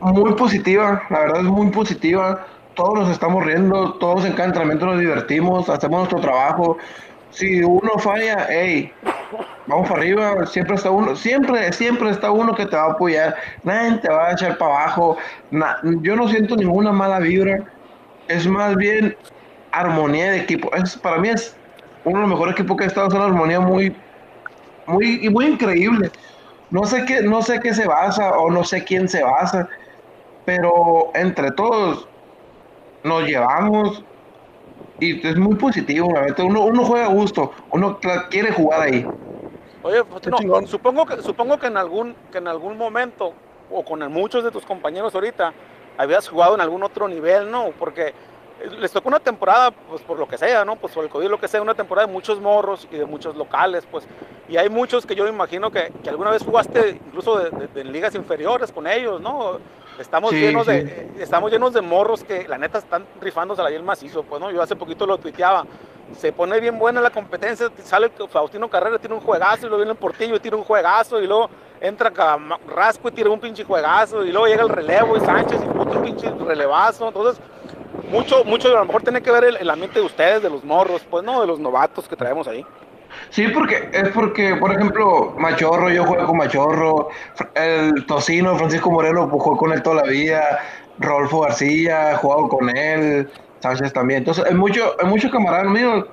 muy 0.00 0.34
positiva, 0.34 1.02
la 1.10 1.20
verdad 1.20 1.40
es 1.40 1.46
muy 1.46 1.68
positiva. 1.70 2.46
todos 2.74 2.94
nos 2.98 3.10
estamos 3.10 3.44
riendo, 3.44 3.94
todos 3.94 4.24
en 4.24 4.32
cada 4.34 4.48
entrenamiento 4.48 4.86
nos 4.86 5.00
divertimos, 5.00 5.68
hacemos 5.68 5.98
nuestro 6.00 6.20
trabajo. 6.20 6.76
Si 7.30 7.62
uno 7.62 7.98
falla, 7.98 8.46
hey, 8.48 8.92
vamos 9.66 9.88
para 9.88 10.00
arriba, 10.00 10.46
siempre 10.46 10.76
está 10.76 10.90
uno, 10.90 11.16
siempre, 11.16 11.72
siempre 11.72 12.10
está 12.10 12.30
uno 12.30 12.54
que 12.54 12.66
te 12.66 12.76
va 12.76 12.84
a 12.84 12.92
apoyar, 12.92 13.36
nadie 13.62 13.98
te 13.98 14.08
va 14.08 14.28
a 14.28 14.32
echar 14.32 14.58
para 14.58 14.82
abajo, 14.82 15.16
yo 16.02 16.16
no 16.16 16.28
siento 16.28 16.56
ninguna 16.56 16.92
mala 16.92 17.18
vibra, 17.18 17.64
es 18.28 18.46
más 18.46 18.76
bien 18.76 19.16
armonía 19.72 20.32
de 20.32 20.38
equipo, 20.38 20.72
es, 20.74 20.96
para 20.96 21.18
mí 21.18 21.28
es 21.28 21.56
uno 22.04 22.16
de 22.16 22.20
los 22.22 22.30
mejores 22.30 22.54
equipos 22.54 22.76
que 22.76 22.84
ha 22.84 22.86
estado, 22.86 23.08
es 23.08 23.14
una 23.14 23.26
armonía 23.26 23.60
muy, 23.60 23.94
muy, 24.86 25.28
muy 25.28 25.46
increíble. 25.46 26.10
No 26.70 26.84
sé 26.84 27.04
qué, 27.04 27.22
no 27.22 27.42
sé 27.42 27.60
qué 27.60 27.74
se 27.74 27.86
basa 27.86 28.36
o 28.38 28.50
no 28.50 28.64
sé 28.64 28.84
quién 28.84 29.08
se 29.08 29.22
basa, 29.22 29.68
pero 30.44 31.10
entre 31.14 31.50
todos 31.52 32.08
nos 33.04 33.24
llevamos 33.24 34.04
y 35.00 35.26
es 35.26 35.36
muy 35.36 35.54
positivo, 35.56 36.10
la 36.14 36.22
verdad. 36.22 36.44
Uno, 36.46 36.64
uno 36.64 36.84
juega 36.84 37.06
a 37.06 37.10
gusto, 37.10 37.52
uno 37.70 37.98
quiere 38.30 38.52
jugar 38.52 38.82
ahí. 38.82 39.06
Oye, 39.82 40.02
pues, 40.04 40.26
no, 40.26 40.36
supongo 40.66 41.06
que 41.06 41.22
supongo 41.22 41.58
que 41.58 41.66
en 41.68 41.76
algún 41.76 42.14
que 42.32 42.38
en 42.38 42.48
algún 42.48 42.76
momento 42.76 43.32
o 43.70 43.84
con 43.84 44.00
muchos 44.12 44.42
de 44.44 44.50
tus 44.50 44.64
compañeros 44.64 45.14
ahorita 45.14 45.52
habías 45.98 46.28
jugado 46.28 46.54
en 46.54 46.60
algún 46.60 46.82
otro 46.82 47.08
nivel, 47.08 47.50
¿no? 47.50 47.70
Porque 47.78 48.08
eh, 48.08 48.14
les 48.80 48.90
tocó 48.92 49.08
una 49.08 49.20
temporada, 49.20 49.70
pues 49.70 50.02
por 50.02 50.18
lo 50.18 50.26
que 50.26 50.38
sea, 50.38 50.64
¿no? 50.64 50.76
Pues 50.76 50.92
por 50.92 51.04
el 51.04 51.10
COVID, 51.10 51.28
lo 51.28 51.38
que 51.40 51.48
sea, 51.48 51.62
una 51.62 51.74
temporada 51.74 52.06
de 52.06 52.12
muchos 52.12 52.40
morros 52.40 52.88
y 52.90 52.96
de 52.96 53.04
muchos 53.06 53.36
locales, 53.36 53.86
pues. 53.90 54.06
Y 54.48 54.56
hay 54.56 54.68
muchos 54.68 55.06
que 55.06 55.14
yo 55.14 55.24
me 55.24 55.30
imagino 55.30 55.70
que, 55.70 55.92
que 56.02 56.10
alguna 56.10 56.30
vez 56.30 56.42
jugaste 56.44 57.00
incluso 57.06 57.38
de, 57.38 57.50
de- 57.50 57.68
de 57.68 57.80
en 57.80 57.92
ligas 57.92 58.14
inferiores 58.14 58.72
con 58.72 58.86
ellos, 58.86 59.20
¿no? 59.20 59.58
Estamos 59.98 60.30
Sí, 60.30 60.40
llenos 60.40 60.66
de 60.66 60.82
sí. 60.82 60.88
eh, 60.90 61.10
estamos 61.20 61.50
llenos 61.50 61.72
de 61.72 61.80
morros 61.80 62.22
que 62.24 62.46
la 62.48 62.58
neta 62.58 62.78
están 62.78 63.06
rifándose 63.20 63.62
ahí 63.62 63.74
el 63.74 63.82
macizo, 63.82 64.22
pues, 64.22 64.40
¿no? 64.40 64.50
Yo 64.50 64.62
hace 64.62 64.76
poquito 64.76 65.06
lo 65.06 65.18
tuiteaba. 65.18 65.64
Se 66.16 66.32
pone 66.32 66.60
bien 66.60 66.78
buena 66.78 67.00
la 67.00 67.10
competencia, 67.10 67.68
sale 67.82 68.10
Faustino 68.30 68.68
Carrera, 68.70 68.98
tiene 68.98 69.16
un 69.16 69.20
juegazo, 69.20 69.58
y 69.66 69.68
luego 69.68 69.78
viene 69.78 69.90
el 69.92 69.98
Portillo 69.98 70.36
y 70.36 70.40
tira 70.40 70.56
un 70.56 70.62
juegazo, 70.62 71.20
y 71.20 71.26
luego 71.26 71.50
entra 71.80 72.12
Rasco 72.68 73.08
y 73.08 73.12
tira 73.12 73.28
un 73.28 73.40
pinche 73.40 73.64
juegazo, 73.64 74.24
y 74.24 74.30
luego 74.30 74.46
llega 74.46 74.62
el 74.62 74.68
relevo 74.68 75.16
y 75.16 75.20
Sánchez 75.20 75.60
y 75.64 75.78
otro 75.78 76.00
pinche 76.02 76.30
relevazo. 76.30 77.08
Entonces, 77.08 77.42
mucho, 78.08 78.44
mucho 78.44 78.68
a 78.68 78.80
lo 78.80 78.84
mejor 78.84 79.02
tiene 79.02 79.20
que 79.20 79.32
ver 79.32 79.44
el, 79.44 79.56
el 79.56 79.68
ambiente 79.68 79.98
de 79.98 80.06
ustedes, 80.06 80.42
de 80.42 80.48
los 80.50 80.62
morros, 80.62 81.02
pues, 81.10 81.24
¿no? 81.24 81.40
De 81.40 81.46
los 81.48 81.58
novatos 81.58 82.06
que 82.06 82.14
traemos 82.14 82.46
ahí. 82.46 82.64
Sí, 83.30 83.48
porque 83.48 83.88
es 83.92 84.08
porque, 84.10 84.56
por 84.56 84.72
ejemplo, 84.72 85.34
Machorro, 85.38 85.90
yo 85.90 86.04
juego 86.04 86.26
con 86.26 86.36
Machorro, 86.38 87.08
el 87.54 88.06
Tocino, 88.06 88.56
Francisco 88.58 88.90
Moreno, 88.90 89.28
pues 89.28 89.42
juego 89.42 89.58
con 89.58 89.72
él 89.72 89.82
toda 89.82 89.96
la 90.04 90.10
vida, 90.10 90.58
Rodolfo 90.98 91.40
García, 91.40 92.12
he 92.12 92.16
jugado 92.16 92.48
con 92.48 92.76
él, 92.76 93.30
Sánchez 93.60 93.92
también. 93.92 94.18
Entonces, 94.18 94.44
hay 94.46 94.54
muchos 94.54 94.92
hay 95.00 95.06
muchos 95.08 95.30
camaradas 95.30 95.70
míos 95.70 96.04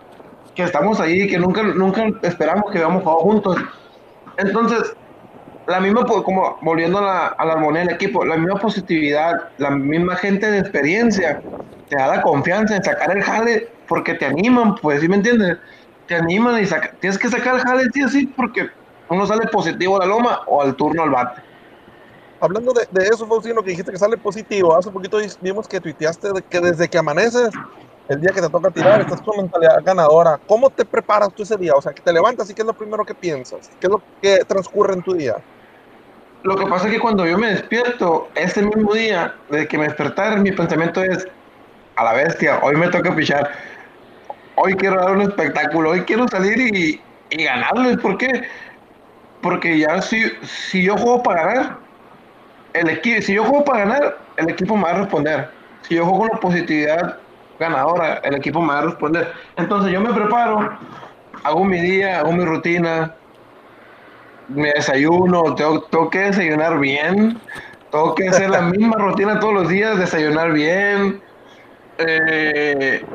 que 0.56 0.64
estamos 0.64 1.00
ahí, 1.00 1.28
que 1.28 1.40
nunca, 1.40 1.64
nunca 1.64 2.06
esperamos 2.24 2.72
que 2.72 2.78
habíamos 2.80 3.04
jugado 3.04 3.20
juntos. 3.22 3.58
Entonces, 4.38 4.96
la 5.68 5.80
misma, 5.80 6.06
po- 6.06 6.24
como 6.24 6.58
volviendo 6.62 7.00
a 7.00 7.02
la, 7.02 7.28
a 7.30 7.46
la 7.46 7.54
armonía 7.54 7.82
del 7.82 7.96
equipo, 7.96 8.26
la 8.26 8.38
misma 8.38 8.60
positividad, 8.60 9.34
la 9.58 9.72
misma 9.72 10.16
gente 10.18 10.52
de 10.52 10.60
experiencia, 10.60 11.44
te 11.88 11.98
da 11.98 12.08
la 12.08 12.22
confianza 12.22 12.76
en 12.76 12.84
sacar 12.84 13.16
el 13.16 13.24
jale 13.24 13.70
porque 13.88 14.16
te 14.16 14.26
animan, 14.26 14.76
pues, 14.82 15.02
¿sí 15.02 15.08
me 15.08 15.18
entiendes? 15.18 15.58
Te 16.08 16.16
animan 16.16 16.62
y 16.62 16.66
saca- 16.66 16.96
tienes 17.00 17.18
que 17.18 17.30
sacar 17.30 17.56
el 17.56 17.62
jale 17.62 17.84
sí 17.94 18.04
o 18.04 18.10
sí 18.10 18.28
porque 18.28 18.68
uno 19.10 19.26
sale 19.26 19.48
positivo 19.48 19.96
a 19.96 20.00
la 20.00 20.06
loma 20.06 20.40
o 20.48 20.62
al 20.62 20.76
turno 20.76 21.04
al 21.04 21.10
bate. 21.10 21.42
Hablando 22.40 22.74
de, 22.74 22.86
de 22.90 23.08
eso, 23.08 23.26
Faustino, 23.26 23.64
que 23.64 23.70
dijiste 23.70 23.92
que 23.92 23.98
sale 23.98 24.18
positivo, 24.18 24.78
hace 24.78 24.92
poquito 24.92 25.18
vimos 25.40 25.68
que 25.68 25.80
tuiteaste 25.80 26.34
de 26.34 26.44
que 26.44 26.60
desde 26.60 26.90
que 26.90 26.98
amaneces, 26.98 27.50
el 28.10 28.20
día 28.20 28.32
que 28.34 28.42
te 28.42 28.50
toca 28.50 28.70
tirar, 28.70 29.00
estás 29.00 29.22
con 29.22 29.38
mentalidad 29.38 29.78
ganadora. 29.82 30.38
¿Cómo 30.46 30.70
te 30.70 30.84
preparas 30.84 31.30
tú 31.34 31.44
ese 31.44 31.56
día? 31.56 31.72
O 31.74 31.82
sea, 31.82 31.94
que 31.94 32.02
te 32.02 32.12
levantas 32.12 32.50
y 32.50 32.54
qué 32.54 32.64
es 32.64 32.66
lo 32.66 32.74
primero 32.74 33.06
que 33.06 33.16
piensas? 33.16 33.70
¿Qué 33.80 33.88
es 33.88 33.92
lo 33.92 34.04
que 34.22 34.40
transcurre 34.46 34.94
en 34.94 35.02
tu 35.04 35.14
día? 35.14 35.36
Lo 36.44 36.58
que 36.58 36.66
pasa 36.66 36.88
es 36.88 36.94
que 36.94 37.00
cuando 37.00 37.26
yo 37.26 37.38
me 37.38 37.48
despierto, 37.48 38.30
ese 38.36 38.62
mismo 38.62 38.94
día 38.94 39.34
de 39.48 39.66
que 39.66 39.78
me 39.78 39.86
despertar, 39.86 40.38
mi 40.42 40.52
pensamiento 40.52 41.02
es, 41.02 41.26
a 41.96 42.04
la 42.04 42.12
bestia, 42.14 42.60
hoy 42.62 42.76
me 42.76 42.90
toca 42.90 43.16
pichar, 43.16 43.50
hoy 44.56 44.74
quiero 44.76 44.98
dar 45.02 45.12
un 45.14 45.22
espectáculo, 45.22 45.92
hoy 45.92 46.06
quiero 46.06 46.28
salir 46.28 46.58
y, 46.60 47.08
y 47.30 47.44
ganarles. 47.44 47.98
¿Por 47.98 48.18
qué? 48.18 48.30
Porque 49.42 49.78
ya 49.80 50.02
si, 50.02 50.24
si 50.44 50.84
yo 50.84 50.98
juego 50.98 51.24
para 51.24 51.46
ganar, 51.46 51.80
el 52.74 52.90
equipo, 52.90 53.22
si 53.22 53.36
yo 53.36 53.46
juego 53.46 53.66
para 53.66 53.80
ganar, 53.86 54.28
el 54.38 54.50
equipo 54.50 54.76
me 54.78 54.84
va 54.84 54.92
a 54.92 55.00
responder. 55.00 55.52
Si 55.82 55.96
yo 55.96 56.04
juego 56.06 56.20
con 56.22 56.30
la 56.34 56.40
positividad 56.40 57.22
ganadora, 57.60 58.16
el 58.24 58.36
equipo 58.36 58.62
me 58.62 58.70
va 58.74 58.80
a 58.80 58.84
responder. 58.84 59.34
Entonces 59.58 59.92
yo 59.94 60.02
me 60.02 60.14
preparo, 60.14 60.80
hago 61.44 61.66
mi 61.66 61.82
día, 61.82 62.20
hago 62.20 62.34
mi 62.34 62.46
rutina, 62.46 63.20
me 64.48 64.72
desayuno, 64.74 65.56
tengo, 65.56 65.84
tengo 65.90 66.10
que 66.10 66.20
desayunar 66.20 66.80
bien, 66.80 67.42
tengo 67.90 68.16
que 68.16 68.28
hacer 68.30 68.50
la 68.50 68.62
misma 68.62 68.98
rutina 68.98 69.40
todos 69.40 69.54
los 69.54 69.70
días, 69.70 69.98
desayunar 70.00 70.52
bien. 70.54 71.24
eh, 71.98 73.10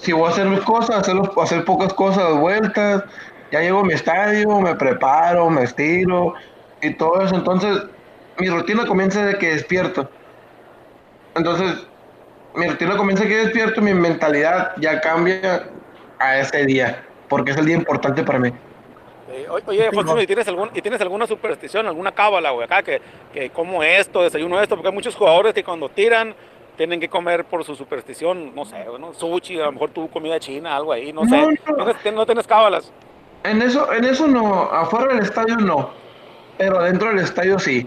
si 0.00 0.12
voy 0.12 0.26
a 0.26 0.30
hacer 0.30 0.46
mis 0.46 0.60
cosas, 0.60 0.96
hacerlo- 0.96 1.32
hacer 1.42 1.64
pocas 1.64 1.92
cosas 1.92 2.32
vueltas, 2.38 3.04
ya 3.50 3.60
llego 3.60 3.80
a 3.80 3.84
mi 3.84 3.94
estadio, 3.94 4.60
me 4.60 4.74
preparo, 4.74 5.50
me 5.50 5.62
estiro 5.64 6.34
y 6.80 6.94
todo 6.94 7.20
eso. 7.22 7.34
Entonces, 7.34 7.84
mi 8.38 8.48
rutina 8.48 8.86
comienza 8.86 9.24
de 9.24 9.36
que 9.38 9.54
despierto. 9.54 10.08
Entonces, 11.34 11.86
mi 12.54 12.68
rutina 12.68 12.96
comienza 12.96 13.24
de 13.24 13.30
que 13.30 13.36
despierto, 13.36 13.80
mi 13.80 13.94
mentalidad 13.94 14.72
ya 14.78 15.00
cambia 15.00 15.68
a 16.18 16.38
ese 16.38 16.64
día, 16.66 17.04
porque 17.28 17.52
es 17.52 17.56
el 17.56 17.66
día 17.66 17.76
importante 17.76 18.22
para 18.22 18.38
mí. 18.38 18.52
Eh, 19.30 19.46
oye, 19.50 19.90
¿y 20.22 20.26
tienes, 20.26 20.48
algún, 20.48 20.70
¿y 20.74 20.80
tienes 20.80 21.00
alguna 21.00 21.26
superstición, 21.26 21.86
alguna 21.86 22.12
cábala, 22.12 22.50
güey, 22.50 22.64
acá, 22.64 22.82
que, 22.82 23.00
que 23.32 23.50
como 23.50 23.82
esto, 23.82 24.22
desayuno 24.22 24.60
esto? 24.60 24.74
Porque 24.74 24.88
hay 24.88 24.94
muchos 24.94 25.14
jugadores 25.14 25.52
que 25.52 25.62
cuando 25.62 25.88
tiran 25.88 26.34
tienen 26.78 26.98
que 27.00 27.08
comer 27.10 27.44
por 27.44 27.64
su 27.64 27.74
superstición, 27.74 28.54
no 28.54 28.64
sé, 28.64 28.86
¿no? 28.98 29.12
sushi, 29.12 29.60
a 29.60 29.66
lo 29.66 29.72
mejor 29.72 29.90
tu 29.90 30.08
comida 30.08 30.38
china, 30.40 30.74
algo 30.76 30.92
ahí, 30.92 31.12
no, 31.12 31.24
No, 31.24 31.28
sé. 31.28 31.36
no. 31.36 31.48
¿Tienes- 31.76 31.96
tienes- 32.02 32.14
¿No 32.14 32.24
tienes 32.24 32.46
cábalas? 32.46 32.90
En 33.44 33.60
eso, 33.60 33.92
en 33.92 34.04
eso 34.04 34.26
no, 34.26 34.62
afuera 34.62 35.08
del 35.12 35.22
estadio 35.22 35.56
no, 35.56 35.90
pero 36.56 36.82
dentro 36.82 37.08
del 37.08 37.18
estadio 37.18 37.58
sí. 37.58 37.86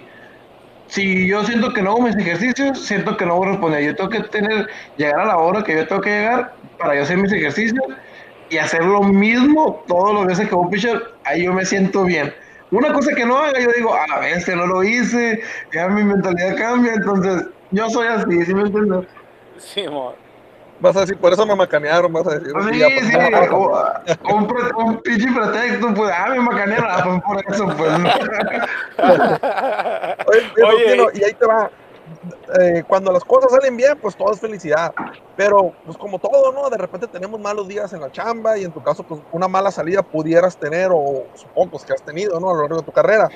Si 0.87 1.25
yo 1.27 1.43
siento 1.45 1.71
que 1.73 1.81
no 1.81 1.91
hago 1.91 2.01
mis 2.01 2.15
ejercicios, 2.17 2.79
siento 2.79 3.15
que 3.15 3.25
no 3.25 3.37
voy 3.37 3.47
a 3.47 3.51
responder. 3.51 3.81
Yo 3.83 3.95
tengo 3.95 4.09
que 4.09 4.19
tener, 4.23 4.67
llegar 4.97 5.21
a 5.21 5.25
la 5.25 5.37
hora 5.37 5.63
que 5.63 5.73
yo 5.75 5.87
tengo 5.87 6.01
que 6.01 6.09
llegar 6.09 6.53
para 6.77 6.95
yo 6.95 7.03
hacer 7.03 7.17
mis 7.17 7.31
ejercicios 7.31 7.81
y 8.49 8.57
hacer 8.57 8.83
lo 8.83 9.01
mismo 9.01 9.83
todos 9.87 10.13
los 10.13 10.25
veces 10.25 10.49
que 10.49 10.55
a 10.55 10.69
pitcher, 10.69 11.01
ahí 11.23 11.45
yo 11.45 11.53
me 11.53 11.63
siento 11.65 12.03
bien. 12.03 12.33
Una 12.71 12.91
cosa 12.91 13.13
que 13.15 13.25
no 13.25 13.37
haga, 13.37 13.57
yo 13.59 13.71
digo, 13.73 13.93
a 13.95 14.05
la 14.07 14.19
vez 14.19 14.45
no 14.53 14.65
lo 14.67 14.83
hice, 14.83 15.41
ya 15.73 15.87
mi 15.87 16.03
mentalidad 16.03 16.57
cambia, 16.57 16.93
entonces 16.93 17.45
yo 17.71 17.89
soy 17.89 18.07
así, 18.07 18.45
¿sí 18.45 18.53
me 18.53 18.61
entiendes? 18.63 19.07
Sí, 19.57 19.85
amor. 19.85 20.15
Vas 20.79 20.95
a 20.97 21.01
decir, 21.01 21.17
por 21.17 21.31
eso 21.31 21.45
me 21.45 21.55
macanearon, 21.55 22.11
vas 22.11 22.25
a 22.27 22.39
decir. 22.39 22.51
Sí, 22.71 22.79
ya, 22.79 22.87
pues, 22.87 23.05
sí, 23.05 23.11
ya, 23.11 23.53
o- 23.53 24.35
un, 24.35 24.47
pre- 24.47 24.71
un 24.77 24.97
pinche 25.01 25.27
pretexto, 25.31 25.93
pues, 25.93 26.11
ah, 26.15 26.29
me 26.29 26.39
macanearon, 26.39 26.87
ah, 26.89 27.03
pues 27.03 27.21
por 27.21 27.37
eso, 27.53 27.67
pues. 27.77 27.91
Oye, 30.27 30.27
Oye, 30.27 30.51
Faustino, 30.59 31.05
y 31.13 31.23
ahí 31.23 31.33
te 31.33 31.45
va. 31.45 31.69
Eh, 32.59 32.83
cuando 32.87 33.11
las 33.11 33.23
cosas 33.23 33.51
salen 33.51 33.77
bien, 33.77 33.93
pues 34.01 34.15
todo 34.17 34.33
es 34.33 34.39
felicidad. 34.39 34.91
Pero, 35.35 35.71
pues 35.85 35.95
como 35.97 36.17
todo, 36.17 36.51
¿no? 36.51 36.67
De 36.69 36.77
repente 36.77 37.07
tenemos 37.07 37.39
malos 37.39 37.67
días 37.67 37.93
en 37.93 38.01
la 38.01 38.09
chamba 38.09 38.57
y 38.57 38.63
en 38.63 38.73
tu 38.73 38.81
caso, 38.81 39.03
pues 39.03 39.21
una 39.31 39.47
mala 39.47 39.69
salida 39.71 40.01
pudieras 40.01 40.57
tener 40.57 40.89
o 40.91 41.27
supongo 41.35 41.77
que 41.85 41.93
has 41.93 42.03
tenido, 42.03 42.39
¿no? 42.39 42.49
A 42.49 42.53
lo 42.55 42.61
largo 42.61 42.77
de 42.77 42.83
tu 42.83 42.91
carrera. 42.91 43.29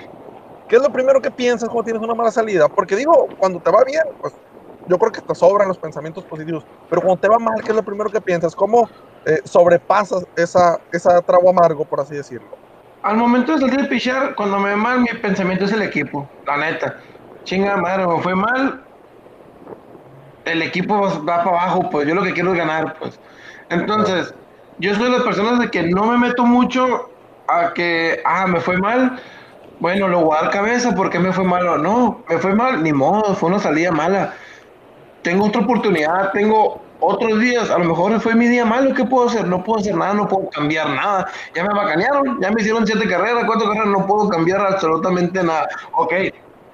¿Qué 0.67 0.77
es 0.77 0.81
lo 0.81 0.91
primero 0.91 1.21
que 1.21 1.31
piensas 1.31 1.69
cuando 1.69 1.83
tienes 1.85 2.01
una 2.01 2.15
mala 2.15 2.31
salida? 2.31 2.67
Porque 2.69 2.95
digo, 2.95 3.33
cuando 3.37 3.59
te 3.59 3.71
va 3.71 3.83
bien, 3.85 4.03
pues 4.19 4.39
yo 4.85 4.97
creo 4.97 5.11
que 5.11 5.21
te 5.21 5.35
sobran 5.35 5.67
los 5.67 5.79
pensamientos 5.79 6.25
positivos. 6.25 6.65
Pero 6.89 7.01
cuando 7.01 7.19
te 7.19 7.27
va 7.27 7.37
mal, 7.39 7.61
¿qué 7.63 7.71
es 7.71 7.75
lo 7.75 7.83
primero 7.83 8.09
que 8.09 8.21
piensas? 8.21 8.55
¿Cómo 8.55 8.89
eh, 9.25 9.39
sobrepasas 9.45 10.25
esa, 10.35 10.77
esa 10.91 11.21
trago 11.21 11.49
amargo, 11.49 11.85
por 11.85 11.99
así 11.99 12.15
decirlo? 12.15 12.57
Al 13.01 13.17
momento 13.17 13.53
de 13.53 13.59
salir 13.59 13.81
de 13.81 13.87
pichar, 13.87 14.35
cuando 14.35 14.59
me 14.59 14.71
va 14.71 14.75
mal, 14.75 15.01
mi 15.01 15.07
pensamiento 15.21 15.65
es 15.65 15.71
el 15.71 15.83
equipo, 15.83 16.29
la 16.45 16.57
neta. 16.57 16.95
Chinga 17.43 17.77
madre, 17.77 18.07
me 18.07 18.21
fue 18.21 18.35
mal. 18.35 18.83
El 20.45 20.61
equipo 20.61 20.99
va 20.99 21.43
para 21.43 21.49
abajo, 21.49 21.89
pues 21.89 22.07
yo 22.07 22.15
lo 22.15 22.23
que 22.23 22.33
quiero 22.33 22.51
es 22.53 22.57
ganar, 22.57 22.97
pues. 22.99 23.19
Entonces, 23.69 24.33
yo 24.77 24.93
soy 24.95 25.05
de 25.05 25.09
las 25.11 25.23
personas 25.23 25.59
de 25.59 25.69
que 25.69 25.83
no 25.83 26.05
me 26.05 26.17
meto 26.17 26.45
mucho 26.45 27.11
a 27.47 27.73
que, 27.73 28.21
ah, 28.25 28.47
me 28.47 28.59
fue 28.59 28.77
mal. 28.77 29.19
Bueno, 29.79 30.07
lo 30.07 30.21
voy 30.21 30.37
a 30.37 30.43
dar 30.43 30.51
cabeza 30.51 30.95
porque 30.95 31.19
me 31.19 31.31
fue 31.33 31.43
mal 31.43 31.67
o 31.67 31.77
no. 31.77 32.23
Me 32.29 32.37
fue 32.37 32.53
mal, 32.53 32.81
ni 32.81 32.93
modo, 32.93 33.35
fue 33.35 33.49
una 33.49 33.59
salida 33.59 33.91
mala. 33.91 34.33
Tengo 35.21 35.45
otra 35.45 35.61
oportunidad, 35.61 36.31
tengo 36.31 36.81
otros 36.99 37.39
días, 37.39 37.69
a 37.69 37.77
lo 37.77 37.85
mejor 37.85 38.19
fue 38.19 38.35
mi 38.35 38.47
día 38.47 38.65
malo, 38.65 38.93
¿qué 38.93 39.03
puedo 39.03 39.27
hacer? 39.27 39.47
No 39.47 39.63
puedo 39.63 39.79
hacer 39.79 39.95
nada, 39.95 40.13
no 40.13 40.27
puedo 40.27 40.49
cambiar 40.49 40.89
nada. 40.89 41.27
Ya 41.53 41.63
me 41.63 41.73
bacanearon, 41.73 42.39
ya 42.41 42.51
me 42.51 42.61
hicieron 42.61 42.85
siete 42.85 43.07
carreras, 43.07 43.43
cuatro 43.45 43.67
carreras, 43.67 43.89
no 43.89 44.05
puedo 44.05 44.29
cambiar 44.29 44.61
absolutamente 44.61 45.43
nada. 45.43 45.67
Ok, 45.93 46.13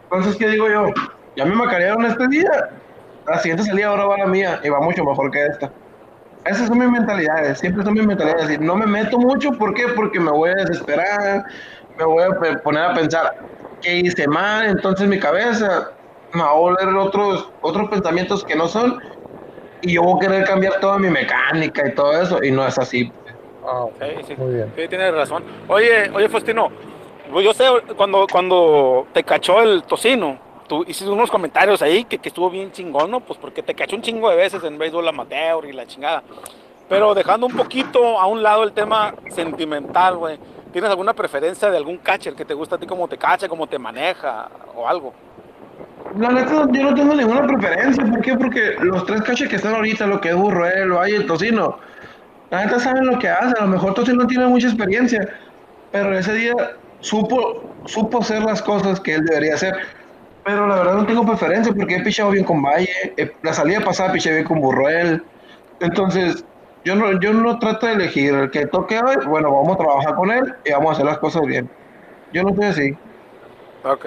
entonces, 0.03 0.35
¿qué 0.35 0.49
digo 0.49 0.69
yo? 0.69 0.87
Ya 1.35 1.45
me 1.45 1.55
macanearon 1.55 2.05
este 2.05 2.27
día, 2.27 2.69
la 3.27 3.39
siguiente 3.39 3.63
salida 3.63 3.87
ahora 3.87 4.05
va 4.05 4.17
la 4.17 4.27
mía 4.27 4.59
y 4.63 4.69
va 4.69 4.79
mucho 4.79 5.03
mejor 5.03 5.31
que 5.31 5.45
esta. 5.45 5.71
Esas 6.45 6.67
son 6.67 6.79
mis 6.79 6.89
mentalidades, 6.89 7.59
siempre 7.59 7.83
son 7.83 7.93
mis 7.93 8.05
mentalidades. 8.05 8.59
No 8.59 8.75
me 8.75 8.87
meto 8.87 9.17
mucho, 9.19 9.51
¿por 9.53 9.73
qué? 9.73 9.87
Porque 9.95 10.19
me 10.19 10.31
voy 10.31 10.49
a 10.49 10.55
desesperar, 10.55 11.45
me 12.07 12.13
voy 12.13 12.23
a 12.49 12.57
poner 12.61 12.83
a 12.83 12.93
pensar, 12.93 13.35
¿qué 13.81 13.97
hice 13.97 14.27
mal? 14.27 14.65
Entonces 14.65 15.07
mi 15.07 15.19
cabeza 15.19 15.91
me 16.33 16.41
va 16.43 16.49
a 16.49 16.53
volver 16.53 16.87
otros, 16.95 17.49
otros 17.61 17.89
pensamientos 17.89 18.43
que 18.43 18.55
no 18.55 18.67
son 18.67 18.99
y 19.81 19.93
yo 19.93 20.03
voy 20.03 20.17
a 20.17 20.27
querer 20.27 20.45
cambiar 20.45 20.79
toda 20.79 20.97
mi 20.97 21.09
mecánica 21.09 21.87
y 21.87 21.93
todo 21.95 22.19
eso 22.21 22.43
y 22.43 22.51
no 22.51 22.65
es 22.65 22.77
así. 22.77 23.11
Ah, 23.65 23.85
Sí, 23.99 24.23
sí, 24.27 24.35
Muy 24.37 24.55
bien. 24.55 24.71
sí, 24.75 24.87
tienes 24.87 25.13
razón. 25.13 25.43
Oye, 25.67 26.09
oye, 26.13 26.29
Faustino, 26.29 26.69
pues 27.31 27.45
yo 27.45 27.53
sé, 27.53 27.65
cuando, 27.95 28.25
cuando 28.31 29.07
te 29.13 29.23
cachó 29.23 29.61
el 29.61 29.83
tocino, 29.83 30.37
tú 30.67 30.83
hiciste 30.87 31.09
unos 31.11 31.29
comentarios 31.29 31.81
ahí 31.81 32.05
que, 32.05 32.17
que 32.17 32.29
estuvo 32.29 32.49
bien 32.49 32.71
chingón, 32.71 33.11
¿no? 33.11 33.19
Pues 33.19 33.37
porque 33.39 33.61
te 33.61 33.75
cachó 33.75 33.95
un 33.95 34.01
chingo 34.01 34.29
de 34.29 34.35
veces 34.35 34.63
en 34.63 34.77
béisbol 34.77 35.07
amateur 35.07 35.65
y 35.65 35.73
la 35.73 35.85
chingada. 35.85 36.23
Pero 36.89 37.13
dejando 37.13 37.45
un 37.47 37.55
poquito 37.55 38.19
a 38.19 38.25
un 38.27 38.43
lado 38.43 38.63
el 38.63 38.73
tema 38.73 39.13
sentimental, 39.29 40.17
güey. 40.17 40.37
¿Tienes 40.71 40.89
alguna 40.89 41.13
preferencia 41.13 41.69
de 41.69 41.77
algún 41.77 41.97
catcher 41.97 42.33
que 42.33 42.45
te 42.45 42.53
gusta 42.53 42.75
a 42.75 42.79
ti 42.79 42.87
cómo 42.87 43.07
te 43.07 43.17
cacha, 43.17 43.49
cómo 43.49 43.67
te 43.67 43.77
maneja 43.77 44.47
o 44.75 44.87
algo? 44.87 45.13
La 46.17 46.29
neta, 46.29 46.67
yo 46.71 46.83
no 46.83 46.93
tengo 46.93 47.13
ninguna 47.13 47.45
preferencia. 47.45 48.05
¿Por 48.05 48.21
qué? 48.21 48.35
Porque 48.37 48.75
los 48.81 49.05
tres 49.05 49.21
caches 49.21 49.49
que 49.49 49.57
están 49.57 49.75
ahorita, 49.75 50.07
lo 50.07 50.21
que 50.21 50.29
es 50.29 50.35
Burruel, 50.35 50.91
Valle 50.91 51.17
el 51.17 51.25
Tocino, 51.25 51.77
la 52.49 52.65
neta 52.65 52.79
saben 52.79 53.05
lo 53.05 53.19
que 53.19 53.27
hacen. 53.27 53.53
A 53.57 53.61
lo 53.61 53.67
mejor 53.67 53.93
Tocino 53.93 54.23
no 54.23 54.27
tiene 54.27 54.47
mucha 54.47 54.67
experiencia, 54.67 55.27
pero 55.91 56.17
ese 56.17 56.33
día 56.33 56.53
supo, 57.01 57.63
supo 57.85 58.19
hacer 58.19 58.43
las 58.43 58.61
cosas 58.61 58.99
que 58.99 59.15
él 59.15 59.25
debería 59.25 59.55
hacer. 59.55 59.75
Pero 60.45 60.67
la 60.67 60.75
verdad 60.75 60.95
no 60.95 61.05
tengo 61.05 61.25
preferencia 61.25 61.73
porque 61.73 61.95
he 61.95 62.01
pichado 62.01 62.31
bien 62.31 62.45
con 62.45 62.61
Valle, 62.61 62.89
eh, 63.17 63.31
la 63.43 63.53
salida 63.53 63.81
pasada 63.81 64.11
piché 64.11 64.31
bien 64.31 64.45
con 64.45 64.61
Burruel. 64.61 65.23
Entonces, 65.81 66.45
yo 66.83 66.95
no, 66.95 67.19
yo 67.19 67.33
no 67.33 67.59
trato 67.59 67.87
de 67.87 67.93
elegir 67.93 68.33
el 68.33 68.49
que 68.51 68.65
toque 68.67 68.99
hoy, 68.99 69.15
bueno, 69.27 69.51
vamos 69.51 69.75
a 69.75 69.77
trabajar 69.77 70.15
con 70.15 70.31
él 70.31 70.43
y 70.65 70.71
vamos 70.71 70.89
a 70.89 70.93
hacer 70.93 71.05
las 71.05 71.19
cosas 71.19 71.41
bien. 71.43 71.69
Yo 72.31 72.43
no 72.43 72.55
soy 72.55 72.65
así. 72.65 72.99
Ok. 73.83 74.05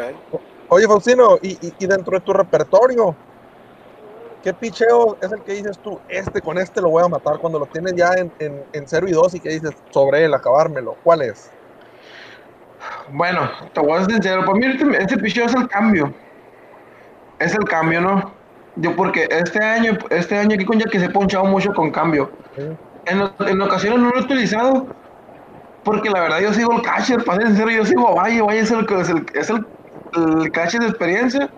Oye, 0.68 0.86
Faustino, 0.86 1.36
y, 1.42 1.52
y- 1.68 1.74
y 1.78 1.86
dentro 1.86 2.16
de 2.18 2.24
tu 2.24 2.32
repertorio, 2.32 3.16
¿qué 4.42 4.52
picheo 4.54 5.16
es 5.20 5.30
el 5.32 5.42
que 5.44 5.52
dices 5.52 5.78
tú? 5.80 6.00
Este 6.08 6.40
con 6.40 6.58
este 6.58 6.80
lo 6.80 6.90
voy 6.90 7.04
a 7.04 7.08
matar 7.08 7.38
cuando 7.38 7.58
lo 7.58 7.66
tienes 7.66 7.94
ya 7.96 8.12
en, 8.14 8.32
en, 8.38 8.64
en 8.72 8.88
0 8.88 9.06
y 9.08 9.12
2 9.12 9.34
y 9.34 9.40
que 9.40 9.50
dices 9.50 9.70
sobre 9.90 10.24
él, 10.24 10.34
acabármelo. 10.34 10.96
¿Cuál 11.02 11.22
es? 11.22 11.50
Bueno, 13.10 13.48
te 13.72 13.80
voy 13.80 13.92
a 13.92 14.04
ser 14.04 14.12
sincero, 14.12 14.44
para 14.44 14.58
mí 14.58 14.66
este, 14.66 15.02
este 15.02 15.16
picheo 15.18 15.46
es 15.46 15.54
el 15.54 15.68
cambio. 15.68 16.14
Es 17.38 17.52
el 17.54 17.64
cambio, 17.64 18.00
¿no? 18.00 18.43
Yo 18.76 18.96
porque 18.96 19.28
este 19.30 19.64
año, 19.64 19.92
este 20.10 20.36
año 20.36 20.54
aquí 20.54 20.64
con 20.64 20.78
ya 20.78 20.86
que 20.90 20.98
se 20.98 21.06
he 21.06 21.10
ponchado 21.10 21.44
mucho 21.44 21.72
con 21.72 21.90
cambio. 21.92 22.32
En, 23.06 23.22
en 23.48 23.62
ocasiones 23.62 24.00
no 24.00 24.10
lo 24.10 24.16
he 24.18 24.24
utilizado 24.24 24.88
porque 25.82 26.10
la 26.10 26.20
verdad 26.20 26.40
yo 26.40 26.52
sigo 26.54 26.72
el 26.72 26.82
catcher, 26.82 27.24
para 27.24 27.38
ser 27.40 27.48
sincero, 27.48 27.70
yo 27.70 27.84
sigo 27.84 28.14
Valle, 28.14 28.42
Valle 28.42 28.60
es 28.60 28.70
el, 28.70 28.86
que- 28.86 29.00
es 29.00 29.08
el, 29.10 29.26
es 29.34 29.50
el, 29.50 29.66
el 30.14 30.50
catcher 30.52 30.80
de 30.80 30.88
experiencia 30.88 31.54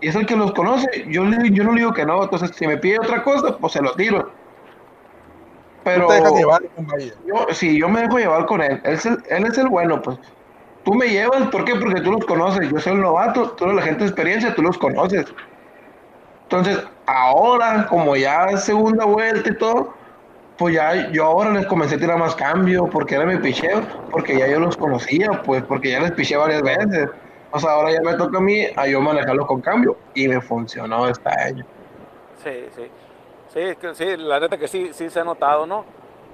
y 0.00 0.08
es 0.08 0.14
el 0.16 0.26
que 0.26 0.36
los 0.36 0.52
conoce. 0.52 0.86
Yo, 1.06 1.24
yo 1.24 1.64
no 1.64 1.72
le 1.72 1.80
digo 1.80 1.92
que 1.94 2.04
no, 2.06 2.22
entonces 2.22 2.52
si 2.56 2.66
me 2.66 2.78
pide 2.78 2.98
otra 3.00 3.22
cosa, 3.22 3.56
pues 3.58 3.72
se 3.72 3.82
lo 3.82 3.94
tiro. 3.94 4.34
Pero 5.84 6.02
Tú 6.06 6.08
te 6.08 6.14
dejas 6.14 6.34
llevar 6.34 6.60
con 6.74 6.86
Valle. 6.86 7.12
yo, 7.24 7.46
sí, 7.54 7.78
yo 7.78 7.88
me 7.88 8.02
dejo 8.02 8.18
llevar 8.18 8.46
con 8.46 8.62
él. 8.62 8.80
Él 8.84 8.94
es 8.94 9.06
el, 9.06 9.18
él 9.28 9.46
es 9.46 9.58
el 9.58 9.68
bueno, 9.68 10.00
pues. 10.02 10.18
Tú 10.84 10.94
me 10.94 11.08
llevas, 11.08 11.48
¿por 11.50 11.64
qué? 11.64 11.74
Porque 11.76 12.00
tú 12.02 12.12
los 12.12 12.24
conoces. 12.26 12.68
Yo 12.70 12.78
soy 12.80 12.94
el 12.94 13.00
novato, 13.00 13.52
tú 13.56 13.64
eres 13.64 13.76
la 13.76 13.82
gente 13.82 14.04
de 14.04 14.10
experiencia, 14.10 14.54
tú 14.54 14.62
los 14.62 14.78
conoces. 14.78 15.24
Entonces, 16.52 16.84
ahora, 17.06 17.86
como 17.88 18.14
ya 18.14 18.56
segunda 18.58 19.06
vuelta 19.06 19.48
y 19.48 19.56
todo, 19.56 19.94
pues 20.58 20.74
ya 20.74 21.10
yo 21.10 21.24
ahora 21.24 21.50
les 21.50 21.64
comencé 21.66 21.94
a 21.94 21.98
tirar 21.98 22.18
más 22.18 22.34
cambio, 22.34 22.86
porque 22.90 23.14
era 23.14 23.24
mi 23.24 23.38
picheo, 23.38 23.80
porque 24.10 24.38
ya 24.38 24.46
yo 24.46 24.60
los 24.60 24.76
conocía, 24.76 25.40
pues, 25.44 25.62
porque 25.64 25.92
ya 25.92 26.00
les 26.00 26.12
piché 26.12 26.36
varias 26.36 26.60
veces. 26.60 27.08
O 27.52 27.58
sea, 27.58 27.70
ahora 27.70 27.90
ya 27.90 28.02
me 28.02 28.14
toca 28.14 28.36
a 28.36 28.40
mí 28.42 28.66
a 28.76 28.86
yo 28.86 29.00
manejarlos 29.00 29.46
con 29.46 29.62
cambio. 29.62 29.96
Y 30.14 30.28
me 30.28 30.42
funcionó 30.42 31.08
este 31.08 31.30
año. 31.30 31.64
Sí, 32.44 32.66
sí. 32.76 32.90
Sí, 33.48 33.60
sí, 33.94 34.16
la 34.18 34.40
neta 34.40 34.58
que 34.58 34.68
sí, 34.68 34.90
sí 34.92 35.08
se 35.08 35.20
ha 35.20 35.24
notado, 35.24 35.66
¿no? 35.66 35.86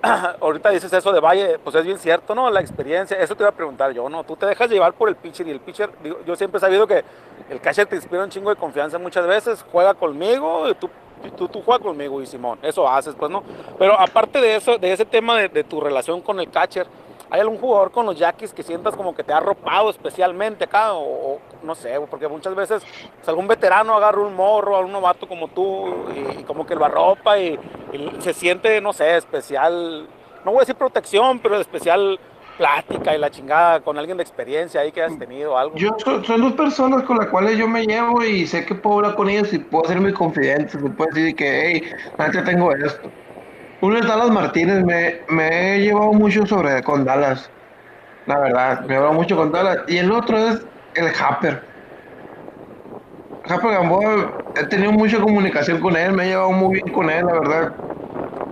Ahorita 0.41 0.71
dices 0.71 0.93
eso 0.93 1.13
de 1.13 1.21
Valle, 1.21 1.59
pues 1.59 1.75
es 1.75 1.85
bien 1.85 1.99
cierto, 1.99 2.35
¿no? 2.35 2.51
La 2.51 2.61
experiencia, 2.61 3.19
eso 3.19 3.35
te 3.35 3.43
iba 3.43 3.51
a 3.51 3.55
preguntar 3.55 3.93
yo, 3.93 4.09
¿no? 4.09 4.23
Tú 4.25 4.37
te 4.37 4.47
dejas 4.47 4.71
llevar 4.71 4.93
por 4.93 5.09
el 5.09 5.17
pitcher 5.17 5.47
y 5.49 5.51
el 5.51 5.61
pitcher, 5.61 5.91
digo, 6.03 6.19
yo 6.25 6.37
siempre 6.37 6.59
he 6.59 6.61
sabido 6.61 6.87
que 6.87 7.05
el 7.51 7.61
catcher 7.61 7.87
te 7.87 7.97
inspira 7.97 8.23
un 8.23 8.31
chingo 8.31 8.51
de 8.51 8.57
confianza 8.57 8.99
muchas 8.99 9.27
veces, 9.27 9.65
juega 9.73 9.95
conmigo, 9.95 10.69
y 10.69 10.75
tú, 10.75 10.89
tú, 11.37 11.49
tú 11.49 11.63
juegas 11.63 11.83
conmigo 11.83 12.23
y 12.23 12.27
Simón, 12.27 12.59
eso 12.63 12.89
haces, 12.89 13.15
pues, 13.17 13.31
¿no? 13.31 13.43
Pero 13.79 13.99
aparte 13.99 14.41
de 14.41 14.57
eso, 14.57 14.79
de 14.79 14.93
ese 14.93 15.05
tema 15.05 15.37
de, 15.37 15.49
de 15.49 15.65
tu 15.65 15.81
relación 15.81 16.21
con 16.21 16.39
el 16.39 16.49
catcher, 16.49 16.87
¿hay 17.31 17.41
algún 17.41 17.59
jugador 17.59 17.91
con 17.91 18.07
los 18.07 18.19
Yaquis 18.19 18.53
que 18.53 18.63
sientas 18.63 18.95
como 18.97 19.15
que 19.15 19.23
te 19.23 19.33
ha 19.33 19.39
arropado 19.39 19.91
especialmente 19.91 20.65
acá? 20.65 20.95
O, 20.95 21.39
no 21.63 21.75
sé, 21.75 21.99
porque 22.09 22.29
muchas 22.29 22.55
veces 22.55 22.83
pues, 23.17 23.29
algún 23.29 23.47
veterano 23.49 23.95
agarra 23.95 24.21
un 24.21 24.35
morro, 24.35 24.77
a 24.77 24.81
un 24.81 24.93
novato 24.93 25.27
como 25.29 25.49
tú, 25.49 26.07
y, 26.39 26.43
como 26.45 26.67
que 26.67 26.75
lo 26.75 26.85
arropa 26.85 27.39
y, 27.39 27.59
y 27.93 28.21
se 28.21 28.33
siente, 28.33 28.81
no 28.81 28.93
sé, 28.93 29.17
especial, 29.17 30.07
no 30.45 30.51
voy 30.53 30.59
a 30.59 30.61
decir 30.61 30.77
protección, 30.77 31.39
pero 31.41 31.57
especial 31.57 32.19
plática 32.59 33.15
y 33.15 33.19
la 33.19 33.31
chingada 33.31 33.81
con 33.81 33.97
alguien 33.99 34.17
de 34.17 34.25
experiencia 34.25 34.81
ahí 34.81 34.91
que 34.91 35.01
has 35.03 35.17
tenido 35.17 35.57
algo. 35.57 35.77
Yo 35.77 35.91
so- 35.99 36.23
son 36.25 36.41
dos 36.41 36.53
personas 36.55 37.05
con 37.05 37.17
las 37.17 37.29
cuales 37.29 37.57
yo 37.57 37.69
me 37.69 37.87
llevo 37.87 38.25
y 38.25 38.47
sé 38.47 38.67
que 38.67 38.75
puedo 38.75 38.97
hablar 38.97 39.15
con 39.15 39.31
ellos 39.31 39.53
y 39.53 39.61
puedo 39.61 39.85
ser 39.85 40.01
muy 40.01 40.13
confidente. 40.13 40.73
Se 40.73 40.79
puede 40.79 41.11
decir 41.13 41.37
que, 41.37 41.63
hey, 41.73 41.91
antes 42.19 42.45
tengo 42.45 42.73
esto. 42.73 43.09
Uno 43.81 43.99
es 43.99 44.07
Dallas 44.07 44.31
Martínez, 44.31 44.85
me, 44.85 45.75
he 45.77 45.81
llevado 45.81 46.13
mucho 46.13 46.47
sobre 46.47 46.83
con 46.83 47.05
Dallas. 47.05 47.53
La 48.27 48.39
verdad, 48.41 48.81
me 48.87 48.95
he 48.95 48.99
llevado 48.99 49.15
mucho 49.15 49.37
con 49.37 49.53
Dallas. 49.53 49.79
Y 49.89 49.99
el 49.99 50.13
otro 50.13 50.39
es 50.39 50.67
el 50.95 51.09
Happer. 51.21 51.69
Happer 53.45 53.71
Gamboa, 53.71 54.43
he 54.55 54.67
tenido 54.67 54.93
mucha 54.93 55.21
comunicación 55.21 55.81
con 55.81 55.97
él, 55.97 56.13
me 56.13 56.25
he 56.25 56.29
llevado 56.29 56.53
muy 56.53 56.75
bien 56.75 56.95
con 56.95 57.09
él, 57.11 57.25
la 57.25 57.41
verdad. 57.41 57.79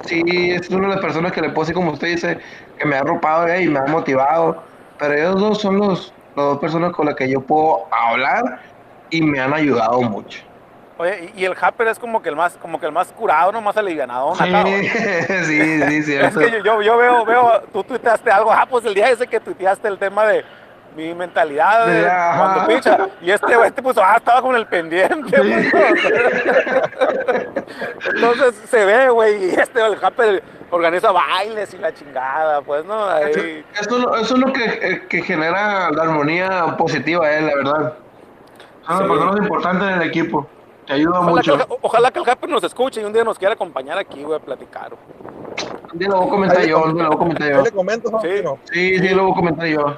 Sí, 0.03 0.23
es 0.53 0.71
una 0.71 0.89
de 0.89 0.95
las 0.97 1.03
personas 1.03 1.33
que 1.33 1.43
le 1.43 1.51
decir, 1.51 1.75
como 1.75 1.93
usted 1.93 2.09
dice, 2.09 2.41
que 2.79 2.87
me 2.87 2.97
ha 2.97 3.01
arropado 3.01 3.49
eh, 3.49 3.65
y 3.65 3.69
me 3.69 3.81
ha 3.81 3.87
motivado. 3.87 4.65
Pero 4.99 5.15
ellos 5.15 5.41
dos 5.41 5.61
son 5.62 5.79
los, 5.79 6.17
las 6.35 6.47
dos 6.47 6.59
personas 6.61 6.93
con 6.93 7.07
las 7.07 7.17
que 7.17 7.31
yo 7.31 7.45
puedo 7.47 7.89
hablar 7.93 8.45
y 9.11 9.23
me 9.23 9.41
han 9.41 9.55
ayudado 9.55 10.03
mucho. 10.03 10.41
Oye, 10.99 11.31
y, 11.37 11.45
el 11.45 11.55
Happer 11.61 11.89
es 11.89 11.99
como 11.99 12.23
que 12.23 12.31
el 12.31 12.37
más, 12.37 12.57
como 12.57 12.81
que 12.81 12.87
el 12.87 12.93
más 12.93 13.09
curado, 13.09 13.53
no 13.53 13.61
más 13.61 13.77
alivianado. 13.77 14.35
Sí, 15.45 15.45
sí, 15.45 16.03
sí, 16.03 16.15
Es 16.15 16.37
que 16.37 16.63
yo, 16.65 16.79
veo, 16.79 17.25
veo, 17.25 17.63
tú 17.73 17.85
tuiteaste 17.85 18.31
algo, 18.31 18.51
ah, 18.51 18.67
pues 18.69 18.85
el 18.87 18.95
día 18.95 19.11
ese 19.11 19.27
que 19.27 19.39
tuiteaste 19.39 19.87
el 19.89 19.99
tema 19.99 20.25
de 20.27 20.45
mi 20.97 21.15
mentalidad 21.15 21.87
de 21.87 22.09
Ajá. 22.09 22.39
cuando 22.39 22.67
picha, 22.75 22.99
y 23.21 23.31
este 23.31 23.55
güey 23.55 23.71
te 23.71 23.83
puso, 23.83 24.03
ah, 24.03 24.15
estaba 24.17 24.41
con 24.41 24.57
el 24.57 24.67
pendiente, 24.67 25.37
pues. 25.37 25.75
Entonces 28.15 28.55
se 28.71 28.85
ve, 28.87 29.11
güey, 29.11 29.51
y 29.51 29.55
este, 29.55 29.85
el 29.85 30.03
Happer 30.03 30.43
organiza 30.71 31.13
bailes 31.13 31.75
y 31.75 31.79
la 31.79 31.93
chingada, 31.93 32.63
pues, 32.63 32.85
¿no? 32.87 33.09
Ahí, 33.11 33.65
Eso, 33.79 34.17
eso 34.17 34.35
es 34.35 34.41
lo 34.41 34.51
que, 34.53 34.65
eh, 34.65 35.07
que 35.09 35.23
genera 35.23 35.91
la 35.91 36.03
armonía 36.05 36.75
positiva, 36.79 37.31
eh, 37.31 37.43
la 37.43 37.55
verdad. 37.57 37.93
Son 38.87 38.97
Sí. 38.99 39.03
las 39.03 39.11
personas 39.11 39.37
importantes 39.39 39.89
en 39.89 39.95
el 40.01 40.09
equipo. 40.09 40.49
Te 40.87 40.92
ayuda 40.94 41.20
ojalá, 41.20 41.42
que, 41.42 41.51
mucho. 41.51 41.55
el- 41.55 41.79
ojalá 41.83 42.11
que 42.11 42.18
el 42.20 42.29
Happer 42.31 42.51
nos 42.51 42.64
escuche 42.64 43.01
y 43.01 43.05
un 43.05 43.12
día 43.12 43.25
nos 43.25 43.38
quiera 43.38 43.55
acompañar 43.55 43.99
aquí, 43.99 44.22
güey, 44.22 44.37
a 44.38 44.40
platicar. 44.42 44.92
Un 45.92 45.99
día 45.99 46.09
lo 46.09 46.18
voy 46.18 46.27
a 46.27 46.31
comentar 46.31 46.64
yo, 46.66 46.83
un 46.85 46.94
día 46.94 47.03
lo 47.05 47.09
voy 47.09 47.16
a 47.16 47.18
comentar 47.18 47.49
¿Qué 47.49 47.55
yo. 47.55 47.62
le 47.62 47.70
comentas, 47.72 48.11
Faustino? 48.11 48.59
Sí, 48.72 48.99
sí, 48.99 49.09
lo 49.11 49.22
voy 49.25 49.33
a 49.33 49.35
comentar 49.35 49.66
yo. 49.66 49.96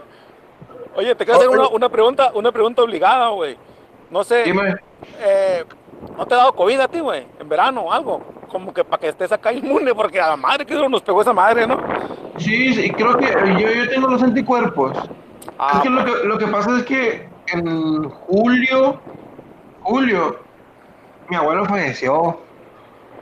Oye, 0.96 1.14
te 1.14 1.24
quiero 1.24 1.38
hacer 1.38 1.48
Oye. 1.50 1.58
una, 1.58 1.68
una 1.68 1.88
pregunta, 1.88 2.30
una 2.34 2.52
pregunta 2.52 2.82
obligada, 2.82 3.28
güey. 3.28 3.56
No 4.10 4.24
sé, 4.24 4.44
Dime. 4.44 4.76
eh, 5.20 5.64
¿no 6.16 6.26
te 6.26 6.34
ha 6.34 6.38
dado 6.38 6.54
COVID 6.54 6.80
a 6.80 6.88
ti, 6.88 7.00
güey? 7.00 7.26
En 7.38 7.48
verano 7.48 7.82
o 7.82 7.92
algo. 7.92 8.22
Como 8.48 8.72
que 8.72 8.82
para 8.82 8.98
que 9.00 9.08
estés 9.08 9.30
acá 9.30 9.52
inmune, 9.52 9.94
porque 9.94 10.18
a 10.20 10.28
la 10.30 10.36
madre 10.36 10.64
que 10.64 10.74
nos 10.88 11.02
pegó 11.02 11.20
esa 11.20 11.34
madre, 11.34 11.66
¿no? 11.66 11.78
Sí, 12.38 12.72
sí, 12.72 12.90
creo 12.92 13.16
que 13.18 13.26
yo, 13.60 13.68
yo 13.70 13.88
tengo 13.90 14.08
los 14.08 14.22
anticuerpos. 14.22 14.96
Ah, 15.58 15.72
es 15.74 15.80
que 15.82 15.90
lo, 15.90 16.04
que 16.04 16.12
lo 16.26 16.38
que 16.38 16.46
pasa 16.46 16.78
es 16.78 16.84
que 16.84 17.28
en 17.52 18.08
julio, 18.08 18.98
julio, 19.82 20.36
mi 21.28 21.36
abuelo 21.36 21.64
falleció. 21.66 22.40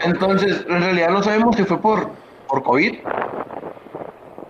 Entonces, 0.01 0.65
en 0.69 0.81
realidad 0.81 1.11
no 1.11 1.23
sabemos 1.23 1.57
si 1.57 1.65
fue 1.65 1.79
por, 1.79 2.11
por 2.49 2.63
COVID. 2.63 2.99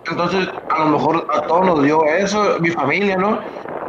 Entonces, 0.09 0.49
a 0.69 0.79
lo 0.79 0.85
mejor 0.89 1.27
a 1.33 1.41
todos 1.41 1.65
nos 1.65 1.83
dio 1.83 2.03
eso, 2.05 2.57
mi 2.59 2.69
familia, 2.69 3.17
¿no? 3.17 3.39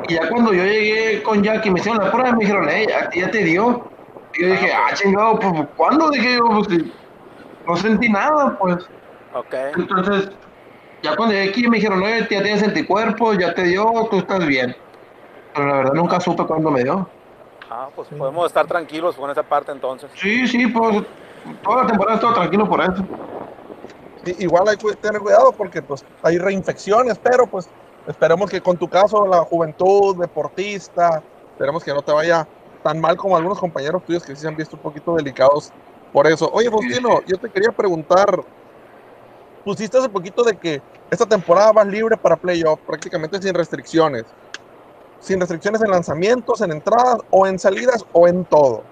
Y 0.08 0.14
ya 0.14 0.28
cuando 0.28 0.52
yo 0.52 0.64
llegué 0.64 1.22
con 1.22 1.42
Jackie, 1.42 1.70
me 1.70 1.80
hicieron 1.80 2.02
la 2.04 2.10
prueba, 2.10 2.32
me 2.32 2.40
dijeron, 2.40 2.66
hey, 2.68 2.86
a 2.90 3.08
ti 3.10 3.20
ya 3.20 3.30
te 3.30 3.44
dio. 3.44 3.88
Y 4.34 4.42
yo 4.42 4.48
dije, 4.50 4.72
ah, 4.72 4.94
chingado, 4.94 5.38
pues, 5.38 5.68
¿cuándo? 5.76 6.10
Dije 6.10 6.36
yo, 6.36 6.48
pues, 6.48 6.84
no 7.66 7.76
sentí 7.76 8.08
nada, 8.08 8.56
pues. 8.58 8.88
ok. 9.34 9.54
Entonces, 9.76 10.30
ya 11.02 11.14
cuando 11.14 11.34
llegué 11.34 11.50
aquí 11.50 11.68
me 11.68 11.76
dijeron, 11.76 12.02
oye, 12.02 12.20
ya 12.20 12.42
tienes 12.42 12.62
anticuerpos, 12.62 13.38
ya 13.38 13.54
te 13.54 13.64
dio, 13.64 14.08
tú 14.10 14.18
estás 14.18 14.46
bien. 14.46 14.74
Pero 15.54 15.66
la 15.66 15.76
verdad 15.76 15.92
nunca 15.94 16.20
supe 16.20 16.44
cuándo 16.44 16.70
me 16.70 16.82
dio. 16.82 17.08
Ajá, 17.68 17.90
pues 17.94 18.08
podemos 18.08 18.46
estar 18.46 18.66
tranquilos 18.66 19.14
con 19.14 19.30
esa 19.30 19.42
parte 19.42 19.72
entonces. 19.72 20.10
Sí, 20.14 20.46
sí, 20.48 20.66
pues 20.68 21.02
toda 21.62 21.82
la 21.82 21.86
temporada 21.86 22.14
he 22.14 22.16
estado 22.16 22.34
tranquilo 22.34 22.66
por 22.68 22.80
eso. 22.80 23.02
I- 24.24 24.42
igual 24.44 24.68
hay 24.68 24.76
que 24.76 24.94
tener 24.96 25.20
cuidado 25.20 25.52
porque 25.52 25.82
pues 25.82 26.02
hay 26.22 26.38
reinfecciones, 26.38 27.18
pero 27.18 27.46
pues 27.46 27.68
esperemos 28.06 28.50
que 28.50 28.60
con 28.62 28.78
tu 28.78 28.88
caso, 28.88 29.26
la 29.26 29.40
juventud, 29.44 30.16
deportista, 30.18 31.22
esperemos 31.52 31.84
que 31.84 31.92
no 31.92 32.02
te 32.02 32.12
vaya 32.12 32.48
tan 32.82 33.00
mal 33.00 33.16
como 33.16 33.36
algunos 33.36 33.58
compañeros 33.58 34.02
tuyos 34.04 34.24
que 34.24 34.34
sí 34.34 34.42
se 34.42 34.48
han 34.48 34.56
visto 34.56 34.76
un 34.76 34.82
poquito 34.82 35.14
delicados 35.14 35.72
por 36.10 36.26
eso. 36.26 36.48
Oye, 36.52 36.70
Faustino, 36.70 37.20
yo 37.26 37.36
te 37.36 37.50
quería 37.50 37.70
preguntar, 37.70 38.40
pusiste 39.62 39.98
hace 39.98 40.08
poquito 40.08 40.42
de 40.42 40.56
que 40.58 40.82
esta 41.10 41.26
temporada 41.26 41.72
vas 41.72 41.86
libre 41.86 42.16
para 42.16 42.36
playoff, 42.36 42.80
prácticamente 42.86 43.40
sin 43.42 43.52
restricciones. 43.54 44.34
Sin 45.20 45.40
restricciones 45.40 45.82
en 45.82 45.90
lanzamientos, 45.90 46.60
en 46.60 46.72
entradas 46.72 47.18
o 47.30 47.46
en 47.46 47.58
salidas 47.58 48.04
o 48.12 48.28
en 48.28 48.44
todo. 48.44 48.82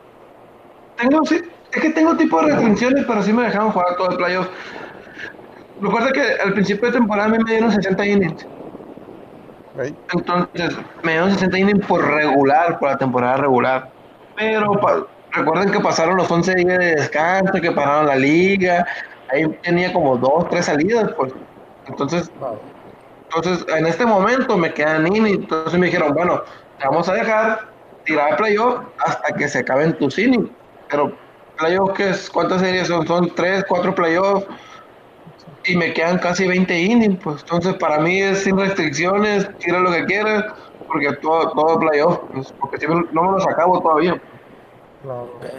Tengo, 0.97 1.25
sí, 1.25 1.41
es 1.73 1.81
que 1.81 1.91
tengo 1.91 2.17
tipo 2.17 2.41
de 2.43 2.53
restricciones, 2.53 3.05
pero 3.07 3.23
sí 3.23 3.33
me 3.33 3.43
dejaron 3.43 3.71
jugar 3.71 3.97
todo 3.97 4.11
el 4.11 4.17
playoff. 4.17 4.49
Recuerda 5.81 6.11
que 6.13 6.23
al 6.43 6.55
principio 6.55 6.89
de 6.89 6.99
temporada 6.99 7.29
me 7.29 7.39
dieron 7.47 7.71
60 7.71 8.07
innings. 8.07 8.47
Entonces, 10.13 10.75
me 11.03 11.13
dieron 11.13 11.31
60 11.31 11.59
innings 11.59 11.87
por 11.87 12.03
regular, 12.05 12.79
por 12.79 12.91
la 12.91 12.97
temporada 12.97 13.37
regular. 13.37 13.91
Pero 14.37 15.09
recuerden 15.33 15.71
que 15.71 15.81
pasaron 15.81 16.17
los 16.17 16.31
11 16.31 16.55
días 16.55 16.79
de 16.79 16.95
descanso, 16.97 17.53
que 17.61 17.73
pararon 17.73 18.07
la 18.07 18.17
liga. 18.17 18.87
Ahí 19.29 19.47
tenía 19.63 19.93
como 19.93 20.17
dos, 20.17 20.49
tres 20.49 20.67
salidas, 20.67 21.13
pues. 21.17 21.33
Entonces, 21.87 22.31
entonces 23.35 23.67
en 23.75 23.87
este 23.87 24.07
momento 24.07 24.57
me 24.57 24.73
quedan 24.73 25.07
innings. 25.07 25.39
Entonces 25.39 25.79
me 25.79 25.87
dijeron, 25.87 26.15
bueno, 26.15 26.43
te 26.79 26.87
vamos 26.87 27.09
a 27.09 27.15
dejar 27.15 27.69
tirar 28.05 28.37
playoff 28.37 28.85
hasta 28.99 29.35
que 29.35 29.49
se 29.49 29.59
acaben 29.59 29.97
tus 29.99 30.19
innings. 30.19 30.51
Pero 30.89 31.13
playoff, 31.59 31.93
¿qué 31.97 32.11
es? 32.11 32.31
¿Cuántas 32.31 32.61
series 32.61 32.89
son? 32.89 33.07
Son 33.07 33.35
tres, 33.35 33.65
cuatro 33.69 33.95
playoffs 33.95 34.47
y 35.67 35.77
me 35.77 35.93
quedan 35.93 36.19
casi 36.19 36.47
20 36.47 36.79
innings, 36.79 37.19
pues 37.23 37.41
entonces 37.41 37.75
para 37.75 37.99
mí 37.99 38.23
es 38.23 38.45
sin 38.45 38.57
restricciones, 38.57 39.49
tira 39.59 39.81
lo 39.81 39.91
que 39.91 40.05
quieras, 40.05 40.45
porque 40.87 41.13
todo, 41.17 41.51
todo 41.51 41.79
playoff, 41.81 42.19
pues, 42.33 42.53
porque 42.61 42.79
si 42.79 42.87
no 42.87 43.03
no 43.13 43.23
me 43.23 43.33
los 43.33 43.47
acabo 43.47 43.81
todavía. 43.81 44.21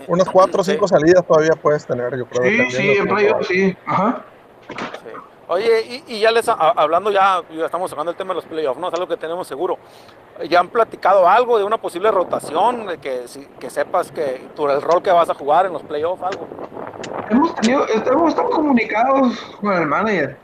Unas 0.07 0.29
cuatro 0.29 0.61
o 0.61 0.63
cinco 0.63 0.87
salidas 0.87 1.25
todavía 1.25 1.53
puedes 1.61 1.85
tener, 1.85 2.17
yo 2.17 2.25
creo. 2.25 2.69
Sí, 2.69 2.71
sí, 2.71 2.91
en 2.97 3.07
playoff 3.07 3.47
sí, 3.47 3.77
ajá. 3.85 4.23
Sí. 4.69 4.75
Oye, 5.49 6.03
y, 6.07 6.15
y 6.15 6.19
ya 6.19 6.31
les, 6.31 6.47
a- 6.49 6.53
hablando 6.53 7.09
ya, 7.09 7.41
ya 7.49 7.65
estamos 7.65 7.89
sacando 7.89 8.11
el 8.11 8.17
tema 8.17 8.29
de 8.31 8.35
los 8.35 8.45
playoffs, 8.45 8.79
¿no? 8.79 8.87
Es 8.89 8.93
algo 8.93 9.07
que 9.07 9.15
tenemos 9.17 9.47
seguro. 9.47 9.77
¿Ya 10.49 10.59
han 10.59 10.67
platicado 10.67 11.27
algo 11.27 11.57
de 11.57 11.63
una 11.63 11.77
posible 11.77 12.11
rotación? 12.11 12.85
De 12.85 12.97
que, 12.97 13.27
si- 13.27 13.45
que 13.59 13.69
sepas 13.69 14.11
que 14.11 14.49
tú, 14.55 14.67
el 14.69 14.81
rol 14.81 15.01
que 15.01 15.11
vas 15.11 15.29
a 15.29 15.33
jugar 15.33 15.65
en 15.65 15.73
los 15.73 15.83
playoffs, 15.83 16.21
algo. 16.21 16.47
Hemos 17.29 17.55
tenido, 17.55 17.85
hemos 17.87 18.29
estado 18.29 18.49
comunicados 18.49 19.39
con 19.61 19.73
el 19.73 19.85
manager. 19.87 20.37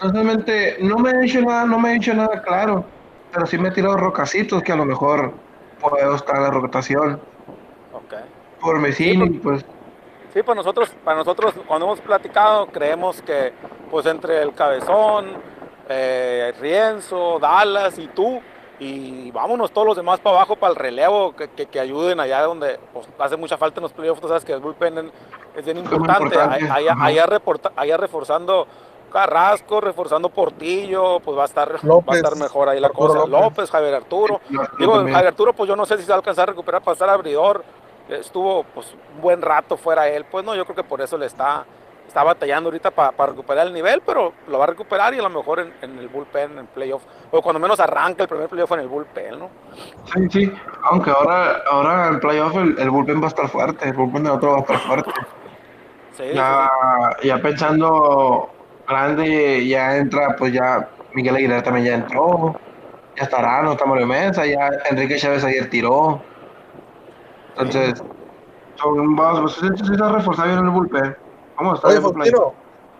Entonces, 0.00 0.78
no 0.80 0.98
me 0.98 1.10
he 1.10 1.18
dicho 1.20 1.40
nada, 1.40 1.64
no 1.64 1.78
me 1.78 1.90
he 1.90 1.94
dicho 1.94 2.12
nada 2.12 2.42
claro, 2.42 2.84
pero 3.32 3.46
sí 3.46 3.56
me 3.56 3.68
he 3.68 3.72
tirado 3.72 3.96
rocacitos 3.96 4.62
que 4.62 4.72
a 4.72 4.76
lo 4.76 4.84
mejor 4.84 5.32
puedo 5.80 6.14
estar 6.16 6.36
en 6.36 6.42
la 6.42 6.50
rotación 6.50 7.20
Ok. 7.92 8.14
por 8.60 8.78
mi 8.78 8.92
Sí, 8.92 9.10
innings, 9.12 9.40
pues. 9.42 9.64
Sí, 10.32 10.42
pues 10.42 10.56
nosotros, 10.56 10.90
para 11.04 11.18
nosotros, 11.18 11.54
cuando 11.66 11.86
hemos 11.86 12.00
platicado, 12.00 12.66
creemos 12.66 13.20
que 13.22 13.52
pues 13.90 14.06
entre 14.06 14.40
el 14.42 14.54
Cabezón, 14.54 15.26
eh, 15.88 16.54
Rienzo, 16.58 17.38
Dallas 17.38 17.98
y 17.98 18.08
tú, 18.08 18.40
y 18.78 19.30
vámonos 19.30 19.70
todos 19.72 19.86
los 19.88 19.96
demás 19.96 20.18
para 20.20 20.36
abajo 20.36 20.56
para 20.56 20.70
el 20.72 20.76
relevo, 20.76 21.36
que, 21.36 21.48
que- 21.50 21.66
que 21.66 21.78
ayuden 21.78 22.18
allá 22.18 22.42
donde 22.42 22.80
pues, 22.92 23.06
hace 23.18 23.36
mucha 23.36 23.58
falta 23.58 23.78
en 23.80 23.82
los 23.82 23.92
playoffs, 23.92 24.20
tú 24.20 24.28
sabes 24.28 24.44
que 24.44 24.52
el 24.54 24.60
bullpen 24.60 24.98
en- 24.98 25.12
es 25.54 25.64
bien 25.64 25.76
importante, 25.78 26.36
allá, 26.40 26.92
ajá. 26.92 27.04
allá 27.04 27.26
reporta- 27.26 27.72
allá 27.76 27.96
reforzando 27.98 28.66
Carrasco, 29.12 29.82
reforzando 29.82 30.30
Portillo, 30.30 31.20
pues 31.20 31.36
va 31.36 31.42
a 31.42 31.44
estar, 31.44 31.68
va 32.08 32.14
a 32.14 32.16
estar 32.16 32.34
mejor 32.36 32.70
ahí 32.70 32.80
la 32.80 32.86
Arturo 32.86 33.08
cosa, 33.08 33.18
López. 33.26 33.40
López, 33.44 33.70
Javier 33.70 33.94
Arturo, 33.96 34.40
Digo. 34.78 34.94
Javier 34.94 35.26
Arturo, 35.26 35.52
pues 35.52 35.68
yo 35.68 35.76
no 35.76 35.84
sé 35.84 35.98
si 35.98 36.04
se 36.04 36.08
va 36.08 36.14
a 36.14 36.18
alcanzar 36.18 36.44
a 36.48 36.52
recuperar 36.52 36.80
para 36.82 36.94
estar 36.94 37.10
abridor. 37.10 37.62
Estuvo 38.08 38.64
pues 38.64 38.94
un 39.14 39.20
buen 39.22 39.40
rato 39.42 39.76
fuera 39.76 40.08
él, 40.08 40.24
pues 40.30 40.44
no, 40.44 40.54
yo 40.54 40.64
creo 40.64 40.76
que 40.76 40.84
por 40.84 41.00
eso 41.00 41.16
le 41.16 41.26
está, 41.26 41.64
está 42.06 42.22
batallando 42.22 42.68
ahorita 42.68 42.90
para 42.90 43.30
recuperar 43.30 43.66
el 43.66 43.72
nivel, 43.72 44.02
pero 44.04 44.32
lo 44.48 44.58
va 44.58 44.64
a 44.64 44.68
recuperar 44.68 45.14
y 45.14 45.18
a 45.18 45.22
lo 45.22 45.30
mejor 45.30 45.60
en, 45.60 45.72
en 45.80 45.98
el 45.98 46.08
bullpen, 46.08 46.58
en 46.58 46.66
playoff, 46.66 47.02
o 47.30 47.40
cuando 47.40 47.58
menos 47.60 47.80
arranca 47.80 48.24
el 48.24 48.28
primer 48.28 48.48
playoff 48.48 48.72
en 48.72 48.80
el 48.80 48.88
bullpen, 48.88 49.38
¿no? 49.38 49.50
Sí, 50.12 50.28
sí, 50.30 50.52
aunque 50.82 51.10
ahora, 51.10 51.62
ahora 51.70 52.08
en 52.08 52.20
playoff 52.20 52.54
el, 52.56 52.78
el 52.78 52.90
bullpen 52.90 53.20
va 53.20 53.26
a 53.26 53.28
estar 53.28 53.48
fuerte, 53.48 53.88
el 53.88 53.94
bullpen 53.94 54.24
de 54.24 54.30
otro 54.30 54.50
va 54.50 54.56
a 54.58 54.60
estar 54.60 54.78
fuerte. 54.80 55.10
Sí, 56.14 56.24
sí, 56.24 56.34
Ya, 56.34 56.68
ya 57.22 57.38
pensando 57.40 58.50
grande, 58.86 59.66
ya 59.66 59.96
entra, 59.96 60.36
pues 60.36 60.52
ya 60.52 60.90
Miguel 61.14 61.36
Aguilar 61.36 61.62
también 61.62 61.86
ya 61.86 61.94
entró, 61.94 62.54
ya 63.16 63.24
estará, 63.24 63.62
no 63.62 63.72
está 63.72 63.86
Mario 63.86 64.06
Mesa, 64.06 64.44
ya 64.44 64.68
Enrique 64.90 65.16
Chávez 65.16 65.42
ayer 65.42 65.70
tiró. 65.70 66.22
Entonces, 67.56 68.02
son, 68.74 69.16
vamos, 69.16 69.56
pues, 69.60 69.72
se 69.78 70.04
ha 70.04 70.08
reforzado 70.12 70.48
bien 70.48 70.64
el 70.64 70.70
bullpen. 70.70 71.14
¿Cómo 71.54 71.74
está 71.74 71.88
Oye, 71.88 71.96
el 71.96 72.02
playoff? 72.02 72.14
Faustino, 72.14 72.54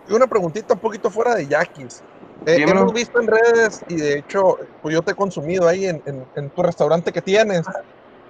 y 0.07 0.13
una 0.13 0.27
preguntita 0.27 0.73
un 0.73 0.79
poquito 0.79 1.09
fuera 1.11 1.35
de 1.35 1.47
Yaquis. 1.47 2.03
Eh, 2.45 2.59
hemos 2.67 2.91
visto 2.93 3.21
en 3.21 3.27
redes 3.27 3.83
y 3.87 3.95
de 3.95 4.19
hecho, 4.19 4.57
pues 4.81 4.93
yo 4.93 5.01
te 5.01 5.11
he 5.11 5.15
consumido 5.15 5.67
ahí 5.67 5.85
en, 5.85 6.01
en- 6.05 6.29
en 6.35 6.51
tu 6.51 6.61
restaurante 6.61 7.11
que 7.11 7.21
tienes. 7.21 7.61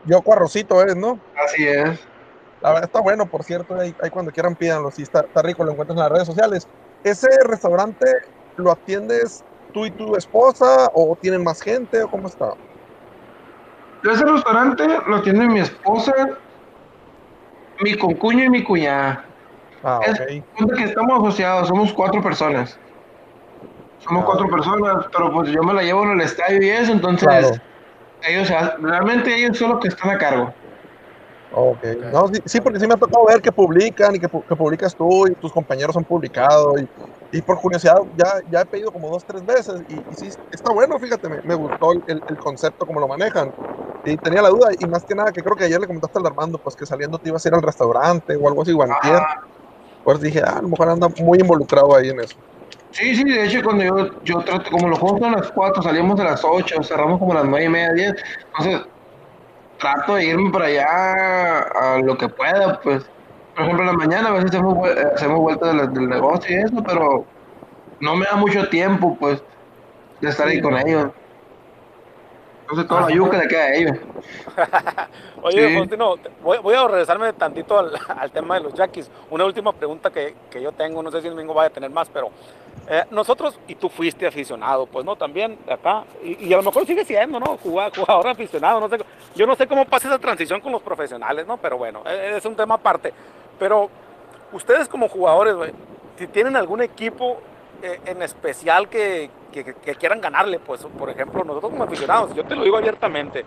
Yo 0.03 0.21
Arrocito 0.31 0.83
es, 0.83 0.95
¿no? 0.95 1.19
Así 1.45 1.65
es. 1.67 1.99
La 2.59 2.69
verdad 2.69 2.85
está 2.85 3.01
bueno, 3.01 3.27
por 3.27 3.43
cierto, 3.43 3.75
ahí, 3.75 3.93
ahí 3.99 4.09
cuando 4.09 4.31
quieran 4.31 4.55
pídanlo, 4.55 4.91
sí 4.91 5.01
está, 5.01 5.21
está 5.21 5.41
rico, 5.41 5.63
lo 5.63 5.71
encuentras 5.71 5.97
en 5.97 6.03
las 6.03 6.11
redes 6.11 6.27
sociales. 6.27 6.67
¿Ese 7.03 7.27
restaurante 7.43 8.05
lo 8.55 8.71
atiendes 8.71 9.43
tú 9.71 9.85
y 9.85 9.91
tu 9.91 10.15
esposa 10.15 10.87
o 10.93 11.17
tienen 11.19 11.43
más 11.43 11.59
gente 11.61 12.03
o 12.03 12.07
cómo 12.07 12.27
está? 12.27 12.53
Ese 14.03 14.25
restaurante 14.25 14.85
lo 15.07 15.21
tiene 15.21 15.47
mi 15.47 15.61
esposa, 15.61 16.13
mi 17.79 17.97
concuño 17.97 18.43
y 18.45 18.49
mi 18.49 18.63
cuñada. 18.63 19.25
Ah, 19.81 19.99
Es- 20.05 20.19
ok. 20.19 20.27
Cuenta 20.57 20.75
que 20.75 20.83
estamos 20.83 21.19
asociados, 21.19 21.67
somos 21.69 21.93
cuatro 21.93 22.21
personas. 22.21 22.77
Somos 23.99 24.23
Ah, 24.23 24.25
cuatro 24.25 24.47
personas, 24.49 25.05
pero 25.15 25.31
pues 25.31 25.49
yo 25.51 25.63
me 25.63 25.73
la 25.73 25.81
llevo 25.83 26.03
en 26.03 26.11
el 26.11 26.21
estadio 26.21 26.61
y 26.61 26.69
eso, 26.69 26.91
entonces 26.91 27.27
Claro. 27.27 27.51
ellos 28.27 28.51
ha- 28.51 28.75
realmente 28.79 29.33
ellos 29.33 29.57
son 29.57 29.71
los 29.71 29.79
que 29.79 29.87
están 29.87 30.11
a 30.11 30.17
cargo. 30.17 30.53
Ok. 31.49 31.83
No, 32.11 32.27
sí, 32.27 32.41
sí, 32.45 32.59
porque 32.61 32.79
sí 32.79 32.87
me 32.87 32.95
ha 32.95 32.97
tocado 32.97 33.25
ver 33.25 33.41
que 33.41 33.51
publican 33.51 34.15
y 34.15 34.19
que, 34.19 34.27
que 34.27 34.55
publicas 34.55 34.95
tú 34.95 35.27
y 35.27 35.35
tus 35.35 35.51
compañeros 35.51 35.95
han 35.95 36.03
publicado. 36.03 36.73
Y, 36.77 37.37
y 37.37 37.41
por 37.41 37.57
curiosidad, 37.59 37.95
ya, 38.11 38.41
ya 38.47 38.61
he 38.61 38.65
pedido 38.65 38.91
como 38.91 39.09
dos, 39.09 39.23
tres 39.25 39.45
veces. 39.45 39.81
Y, 39.87 40.03
y 40.11 40.15
sí, 40.15 40.29
está 40.51 40.73
bueno, 40.73 40.99
fíjate, 40.99 41.29
me, 41.29 41.37
me 41.43 41.55
gustó 41.55 41.91
el- 42.07 42.23
el 42.25 42.37
concepto, 42.37 42.85
como 42.85 42.99
lo 42.99 43.07
manejan. 43.07 43.53
Y 44.05 44.17
tenía 44.17 44.41
la 44.41 44.49
duda, 44.49 44.69
y 44.77 44.85
más 44.85 45.03
que 45.05 45.15
nada, 45.15 45.31
que 45.31 45.41
creo 45.41 45.55
que 45.55 45.63
ayer 45.65 45.79
le 45.79 45.87
comentaste 45.87 46.19
al 46.19 46.25
Armando, 46.25 46.57
pues 46.57 46.75
que 46.75 46.85
saliendo 46.85 47.17
te 47.17 47.29
ibas 47.29 47.45
a 47.45 47.49
ir 47.49 47.55
al 47.55 47.61
restaurante 47.61 48.35
o 48.35 48.47
algo 48.47 48.61
así, 48.61 48.73
o 48.73 48.81
antier. 48.81 49.21
Pues 50.03 50.19
dije, 50.19 50.41
ah, 50.45 50.57
a 50.57 50.61
lo 50.61 50.67
mejor 50.67 50.89
anda 50.89 51.07
muy 51.19 51.39
involucrado 51.39 51.95
ahí 51.95 52.09
en 52.09 52.19
eso. 52.19 52.35
Sí, 52.91 53.15
sí, 53.15 53.23
de 53.23 53.45
hecho 53.45 53.63
cuando 53.63 53.83
yo, 53.83 54.21
yo 54.23 54.39
trato, 54.43 54.69
como 54.69 54.89
los 54.89 54.99
juegos 54.99 55.21
son 55.21 55.33
a 55.33 55.37
las 55.37 55.51
cuatro, 55.51 55.81
salimos 55.81 56.19
a 56.19 56.25
las 56.25 56.43
ocho, 56.43 56.83
cerramos 56.83 57.17
como 57.17 57.31
a 57.31 57.35
las 57.35 57.45
nueve 57.45 57.65
y 57.65 57.69
media, 57.69 57.93
diez, 57.93 58.13
entonces 58.47 58.81
trato 59.79 60.15
de 60.15 60.25
irme 60.25 60.51
para 60.51 60.65
allá 60.65 61.61
a 61.61 61.99
lo 61.99 62.17
que 62.17 62.29
pueda, 62.29 62.79
pues. 62.81 63.03
Por 63.55 63.63
ejemplo, 63.63 63.83
en 63.83 63.87
la 63.87 63.93
mañana 63.93 64.29
a 64.29 64.31
veces 64.33 64.49
hacemos, 64.49 64.89
hacemos 65.15 65.39
vueltas 65.39 65.75
del, 65.75 65.93
del 65.93 66.09
negocio 66.09 66.55
y 66.55 66.63
eso, 66.63 66.83
pero 66.85 67.25
no 67.99 68.15
me 68.15 68.25
da 68.25 68.35
mucho 68.35 68.67
tiempo, 68.69 69.15
pues, 69.19 69.41
de 70.21 70.29
estar 70.29 70.47
ahí 70.47 70.61
con 70.61 70.77
ellos. 70.77 71.11
Entonces 72.63 72.87
toda 72.87 73.01
la 73.01 73.09
yuca 73.11 73.37
le 73.37 73.47
queda 73.47 73.63
a 73.63 73.73
ellos. 73.73 73.97
Oye, 75.41 75.67
Sí. 75.67 75.75
Faustino, 75.75 76.17
te- 76.17 76.29
voy, 76.41 76.57
voy 76.59 76.73
a 76.75 76.87
regresarme 76.87 77.33
tantito 77.33 77.77
al, 77.77 77.91
al 78.17 78.31
tema 78.31 78.55
de 78.55 78.61
los 78.61 78.73
Yaquis. 78.73 79.09
Una 79.29 79.45
última 79.45 79.73
pregunta 79.73 80.09
que, 80.09 80.33
que 80.49 80.61
yo 80.61 80.71
tengo, 80.71 81.03
no 81.03 81.11
sé 81.11 81.21
si 81.21 81.27
el 81.27 81.33
domingo 81.35 81.53
vaya 81.53 81.67
a 81.67 81.73
tener 81.73 81.89
más, 81.89 82.09
pero 82.09 82.29
eh, 82.89 83.03
nosotros, 83.11 83.59
y 83.67 83.75
tú 83.75 83.89
fuiste 83.89 84.25
aficionado, 84.25 84.85
pues 84.85 85.05
no, 85.05 85.15
también 85.15 85.57
acá, 85.69 86.03
y, 86.23 86.47
y 86.47 86.53
a 86.53 86.57
lo 86.57 86.63
mejor 86.63 86.85
sigue 86.85 87.03
siendo, 87.05 87.39
¿no? 87.39 87.57
Jugador, 87.57 87.97
jugador 87.97 88.27
aficionado, 88.29 88.79
no 88.79 88.89
sé, 88.89 88.97
yo 89.35 89.45
no 89.45 89.55
sé 89.55 89.67
cómo 89.67 89.85
pasa 89.85 90.07
esa 90.07 90.19
transición 90.19 90.59
con 90.61 90.71
los 90.71 90.81
profesionales, 90.81 91.45
¿no? 91.45 91.57
Pero 91.57 91.77
bueno, 91.77 92.01
eh, 92.05 92.33
es 92.37 92.45
un 92.45 92.55
tema 92.55 92.75
aparte. 92.75 93.13
Pero 93.59 93.89
ustedes 94.53 94.87
como 94.87 95.07
jugadores, 95.09 95.55
güey, 95.55 95.71
si 96.17 96.27
tienen 96.27 96.55
algún 96.55 96.81
equipo 96.81 97.39
eh, 97.81 97.99
en 98.05 98.21
especial 98.21 98.87
que, 98.89 99.29
que- 99.53 99.95
quieran 99.95 100.21
ganarle, 100.21 100.59
pues 100.59 100.83
por 100.97 101.09
ejemplo, 101.09 101.43
nosotros 101.43 101.71
como 101.71 101.83
aficionados, 101.83 102.33
yo 102.33 102.43
te 102.45 102.55
lo 102.55 102.63
digo 102.63 102.77
abiertamente, 102.77 103.45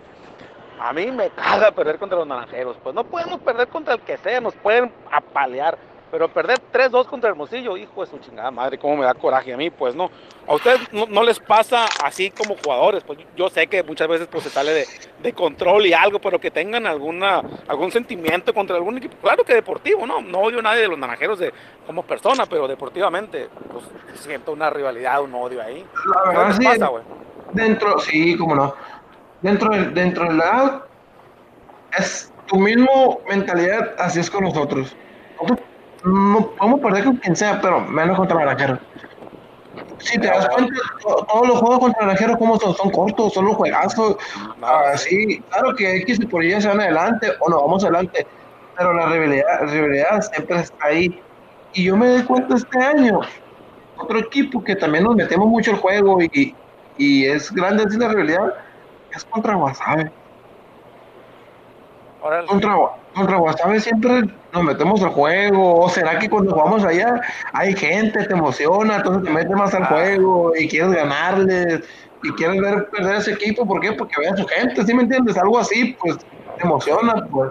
a 0.78 0.92
mí 0.92 1.10
me 1.10 1.30
caga 1.30 1.70
perder 1.72 1.98
contra 1.98 2.18
los 2.18 2.26
naranjeros. 2.26 2.76
Pues 2.82 2.94
no 2.94 3.02
podemos 3.04 3.40
perder 3.40 3.68
contra 3.68 3.94
el 3.94 4.00
que 4.00 4.18
sea, 4.18 4.40
nos 4.40 4.54
pueden 4.54 4.92
apalear. 5.10 5.78
Pero 6.10 6.28
perder 6.28 6.60
3-2 6.72 7.06
contra 7.06 7.30
Hermosillo, 7.30 7.76
hijo 7.76 8.04
de 8.04 8.10
su 8.10 8.18
chingada 8.18 8.50
madre, 8.50 8.78
cómo 8.78 8.96
me 8.96 9.04
da 9.04 9.12
coraje 9.14 9.52
a 9.52 9.56
mí, 9.56 9.70
pues 9.70 9.94
no. 9.94 10.08
A 10.46 10.54
ustedes 10.54 10.80
no, 10.92 11.06
no 11.06 11.22
les 11.24 11.40
pasa 11.40 11.86
así 12.04 12.30
como 12.30 12.56
jugadores, 12.56 13.02
pues 13.02 13.18
yo 13.36 13.48
sé 13.48 13.66
que 13.66 13.82
muchas 13.82 14.06
veces 14.06 14.28
pues 14.30 14.44
se 14.44 14.50
sale 14.50 14.72
de, 14.72 14.86
de 15.20 15.32
control 15.32 15.84
y 15.86 15.92
algo, 15.92 16.20
pero 16.20 16.38
que 16.38 16.50
tengan 16.52 16.86
alguna 16.86 17.42
algún 17.66 17.90
sentimiento 17.90 18.54
contra 18.54 18.76
algún 18.76 18.98
equipo. 18.98 19.16
Claro 19.20 19.42
que 19.42 19.54
deportivo, 19.54 20.06
¿no? 20.06 20.20
No 20.22 20.38
odio 20.38 20.60
a 20.60 20.62
nadie 20.62 20.82
de 20.82 20.88
los 20.88 20.98
naranjeros 20.98 21.40
de, 21.40 21.52
como 21.86 22.04
persona, 22.04 22.46
pero 22.46 22.68
deportivamente, 22.68 23.48
pues 23.72 23.84
siento 24.20 24.52
una 24.52 24.70
rivalidad, 24.70 25.20
un 25.22 25.34
odio 25.34 25.60
ahí. 25.60 25.84
La 26.06 26.30
¿Qué 26.30 26.36
verdad, 26.36 26.56
sí, 26.56 26.64
pasa, 26.64 26.86
güey? 26.86 27.04
dentro, 27.52 27.98
sí, 27.98 28.36
cómo 28.36 28.54
no. 28.54 28.74
Dentro 29.42 29.70
del, 29.70 29.92
dentro 29.92 30.24
del 30.24 30.38
lado, 30.38 30.86
es 31.98 32.32
tu 32.46 32.56
mismo 32.56 33.20
mentalidad, 33.28 33.94
así 33.98 34.20
es 34.20 34.30
con 34.30 34.44
nosotros. 34.44 34.94
Nosotros 35.40 35.66
no 36.06 36.54
podemos 36.58 36.80
perder 36.80 37.04
con 37.04 37.16
quien 37.18 37.36
sea, 37.36 37.60
pero 37.60 37.80
menos 37.80 38.16
contra 38.16 38.38
Naranjeros. 38.38 38.80
Si 39.98 40.18
te 40.20 40.26
das 40.28 40.46
cuenta, 40.48 40.72
to- 41.02 41.24
todos 41.32 41.48
los 41.48 41.58
juegos 41.58 41.78
contra 41.80 42.02
Naranjeros, 42.06 42.36
como 42.36 42.58
son? 42.58 42.74
Son 42.74 42.90
cortos, 42.90 43.32
son 43.32 43.46
los 43.46 43.56
juegazos. 43.56 44.16
Así, 44.60 45.42
claro 45.48 45.74
que 45.76 45.96
X 45.98 46.18
y 46.20 46.26
por 46.26 46.44
Y 46.44 46.60
se 46.60 46.68
van 46.68 46.80
adelante, 46.80 47.28
o 47.40 47.50
no, 47.50 47.60
vamos 47.62 47.82
adelante, 47.84 48.26
pero 48.74 48.92
la 48.92 49.06
rivalidad, 49.08 49.44
rivalidad 49.68 50.20
siempre 50.32 50.60
está 50.60 50.86
ahí. 50.86 51.24
Y 51.72 51.84
yo 51.86 51.96
me 51.96 52.08
doy 52.08 52.24
cuenta 52.24 52.56
este 52.56 52.78
año, 52.84 53.20
otro 53.96 54.18
equipo 54.20 54.62
que 54.64 54.76
también 54.76 55.04
nos 55.04 55.16
metemos 55.16 55.48
mucho 55.48 55.72
el 55.72 55.78
juego 55.78 56.18
y, 56.22 56.58
y 56.96 57.26
es 57.26 57.52
grande 57.52 57.84
así 57.86 57.98
la 57.98 58.08
rivalidad, 58.08 58.48
es 59.10 59.24
contra 59.26 59.56
Wasabe. 59.56 60.12
Órale. 62.26 62.46
Contra, 62.48 62.74
contra 63.14 63.38
Wasabe 63.38 63.80
siempre 63.80 64.22
nos 64.52 64.62
metemos 64.64 65.02
al 65.02 65.10
juego, 65.10 65.80
o 65.80 65.88
será 65.88 66.18
que 66.18 66.28
cuando 66.28 66.52
jugamos 66.52 66.84
allá 66.84 67.20
hay 67.52 67.74
gente, 67.76 68.24
te 68.24 68.32
emociona, 68.32 68.96
entonces 68.96 69.24
te 69.24 69.30
metes 69.30 69.56
más 69.56 69.72
al 69.74 69.84
Ah. 69.84 69.86
juego 69.86 70.52
y 70.56 70.68
quieres 70.68 70.90
ganarles 70.92 71.82
y 72.22 72.30
quieres 72.32 72.60
ver 72.60 72.88
perder 72.90 73.16
ese 73.16 73.32
equipo, 73.32 73.64
¿por 73.66 73.80
qué? 73.80 73.92
Porque 73.92 74.14
vean 74.20 74.36
su 74.36 74.46
gente, 74.46 74.84
¿sí 74.84 74.92
me 74.94 75.02
entiendes? 75.02 75.36
Algo 75.36 75.58
así, 75.58 75.96
pues 76.00 76.18
te 76.18 76.62
emociona, 76.64 77.14
pues. 77.30 77.50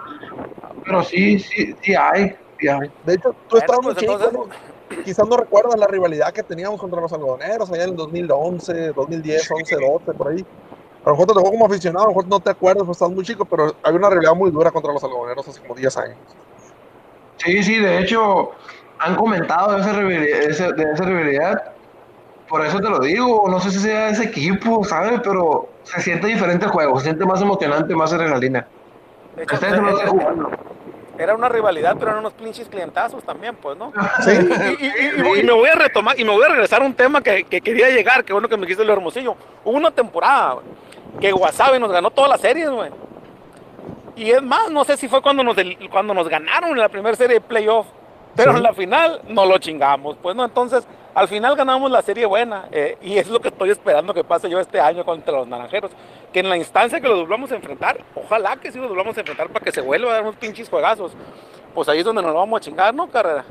Pero 0.84 1.02
sí, 1.02 1.38
sí, 1.38 1.74
sí 1.82 1.94
hay, 1.94 2.36
sí 2.60 2.68
hay. 2.68 2.90
De 3.04 3.14
hecho, 3.14 3.30
tú 3.48 3.56
Bueno, 3.56 3.64
estabas 3.64 3.82
muy 3.84 3.94
pues, 3.94 3.98
chico, 4.04 4.12
entonces- 4.14 4.38
¿no? 4.38 4.76
Quizás 5.04 5.26
no 5.28 5.36
recuerdas 5.36 5.76
la 5.80 5.88
rivalidad 5.88 6.32
que 6.32 6.44
teníamos 6.44 6.80
contra 6.80 7.00
los 7.00 7.12
algodoneros 7.12 7.70
allá 7.72 7.82
en 7.84 7.90
el 7.90 7.96
2011, 7.96 8.92
2010, 8.92 9.50
11, 9.50 9.74
12, 9.74 10.12
por 10.12 10.28
ahí. 10.28 10.44
A 11.06 11.10
lo 11.10 11.14
mejor 11.14 11.26
te 11.28 11.34
tocó 11.34 11.50
como 11.52 11.66
aficionado, 11.66 12.00
a 12.06 12.08
lo 12.08 12.14
mejor 12.16 12.26
no 12.26 12.40
te 12.40 12.50
acuerdas, 12.50 12.82
pues 12.84 12.96
estás 12.96 13.10
muy 13.10 13.24
chico, 13.24 13.44
pero 13.44 13.76
había 13.84 13.96
una 13.98 14.10
rivalidad 14.10 14.34
muy 14.34 14.50
dura 14.50 14.72
contra 14.72 14.92
los 14.92 15.04
algodoneros 15.04 15.46
hace 15.46 15.60
como 15.60 15.76
10 15.76 15.96
años. 15.98 16.16
Sí, 17.36 17.62
sí, 17.62 17.78
de 17.78 18.00
hecho, 18.00 18.50
han 18.98 19.14
comentado 19.14 19.74
de 19.74 19.82
esa 19.82 19.92
rivalidad, 19.92 20.38
de 20.40 20.46
esa, 20.46 20.72
de 20.72 20.82
esa 20.92 21.04
rivalidad. 21.04 21.62
Por 22.48 22.66
eso 22.66 22.80
te 22.80 22.88
lo 22.90 22.98
digo, 22.98 23.44
no 23.48 23.60
sé 23.60 23.70
si 23.70 23.78
sea 23.78 24.08
ese 24.08 24.24
equipo, 24.24 24.82
¿sabes? 24.82 25.20
Pero 25.22 25.68
se 25.84 26.00
siente 26.00 26.26
diferente 26.26 26.64
el 26.64 26.72
juego, 26.72 26.98
se 26.98 27.04
siente 27.04 27.24
más 27.24 27.40
emocionante, 27.40 27.94
más 27.94 28.12
adrenalina. 28.12 28.66
De 29.36 29.44
hecho, 29.44 29.54
Ustedes 29.54 29.76
no 29.76 29.82
lo 29.82 29.96
están 29.96 30.08
jugando. 30.08 30.50
era 31.18 31.36
una 31.36 31.48
rivalidad, 31.48 31.94
pero 31.96 32.06
eran 32.10 32.18
unos 32.20 32.32
pinches 32.32 32.68
clientazos 32.68 33.22
también, 33.22 33.54
pues, 33.54 33.76
¿no? 33.78 33.92
Sí, 34.24 34.30
Y, 34.32 34.86
y- 34.86 35.36
y- 35.36 35.40
y 35.40 35.42
me 35.44 35.52
voy 35.52 35.68
a 35.68 35.74
retomar 35.76 36.18
y 36.18 36.24
me 36.24 36.32
voy 36.32 36.44
a 36.44 36.48
regresar 36.48 36.82
a 36.82 36.84
un 36.84 36.94
tema 36.94 37.22
que, 37.22 37.44
que 37.44 37.60
quería 37.60 37.90
llegar, 37.90 38.24
que 38.24 38.32
bueno 38.32 38.48
que 38.48 38.56
me 38.56 38.62
dijiste 38.62 38.84
lo 38.84 38.92
hermosillo. 38.92 39.36
Hubo 39.64 39.76
una 39.76 39.92
temporada 39.92 40.54
güey, 40.54 40.66
que 41.20 41.32
Wasabe 41.32 41.78
nos 41.78 41.90
ganó 41.90 42.10
todas 42.10 42.30
las 42.30 42.40
series, 42.40 42.68
güey. 42.70 42.90
Y 44.16 44.30
es 44.30 44.42
más, 44.42 44.70
no 44.70 44.84
sé 44.84 44.96
si 44.96 45.08
fue 45.08 45.20
cuando 45.20 45.42
nos, 45.44 45.56
cuando 45.90 46.14
nos 46.14 46.28
ganaron 46.28 46.70
en 46.70 46.78
la 46.78 46.88
primera 46.88 47.14
serie 47.16 47.34
de 47.34 47.40
playoff, 47.40 47.86
pero 48.34 48.52
Sí. 48.52 48.56
en 48.58 48.62
la 48.62 48.72
final 48.72 49.20
no 49.28 49.44
lo 49.46 49.58
chingamos, 49.58 50.16
pues 50.22 50.34
no. 50.36 50.44
Entonces, 50.44 50.86
al 51.14 51.28
final 51.28 51.54
ganamos 51.56 51.90
la 51.90 52.02
serie 52.02 52.26
buena 52.26 52.66
eh, 52.72 52.96
y 53.02 53.16
es 53.18 53.28
lo 53.28 53.40
que 53.40 53.48
estoy 53.48 53.70
esperando 53.70 54.12
que 54.14 54.24
pase 54.24 54.48
yo 54.50 54.58
este 54.60 54.80
año 54.80 55.04
contra 55.04 55.32
los 55.34 55.46
naranjeros. 55.48 55.90
Que 56.32 56.40
en 56.40 56.48
la 56.50 56.56
instancia 56.56 57.00
que 57.00 57.08
los 57.08 57.20
volvamos 57.20 57.50
a 57.52 57.56
enfrentar, 57.56 57.98
ojalá 58.14 58.56
que 58.56 58.70
sí 58.72 58.78
los 58.78 58.88
volvamos 58.88 59.16
a 59.16 59.20
enfrentar 59.20 59.48
para 59.48 59.64
que 59.64 59.72
se 59.72 59.80
vuelva 59.80 60.10
a 60.10 60.14
dar 60.14 60.22
unos 60.22 60.36
pinches 60.36 60.68
juegazos. 60.68 61.12
Pues 61.74 61.88
ahí 61.88 61.98
es 62.00 62.04
donde 62.04 62.22
nos 62.22 62.34
vamos 62.34 62.58
a 62.58 62.60
chingar, 62.62 62.94
¿no, 62.94 63.06
carrera? 63.08 63.44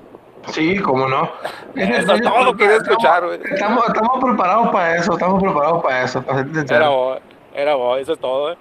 Sí, 0.50 0.78
cómo 0.80 1.08
no. 1.08 1.30
Eso 1.76 2.13
es 2.13 2.22
todo 2.22 2.44
lo 2.44 2.52
que 2.56 2.63
quería 2.63 2.78
escuchar, 2.78 3.26
güey. 3.26 3.39
Estamos, 3.52 3.88
estamos 3.88 4.24
preparados 4.24 4.68
para 4.70 4.96
eso, 4.98 5.13
estamos 5.13 5.41
preparados 5.41 5.84
para 5.84 6.04
eso, 6.04 6.22
para 6.22 6.38
ser 6.39 6.48
Era 6.50 6.60
sincero. 6.60 6.91
vos, 6.91 7.20
era 7.56 7.76
vos, 7.76 8.00
eso 8.00 8.13
es 8.13 8.20
todo, 8.20 8.52
¿eh? 8.52 8.58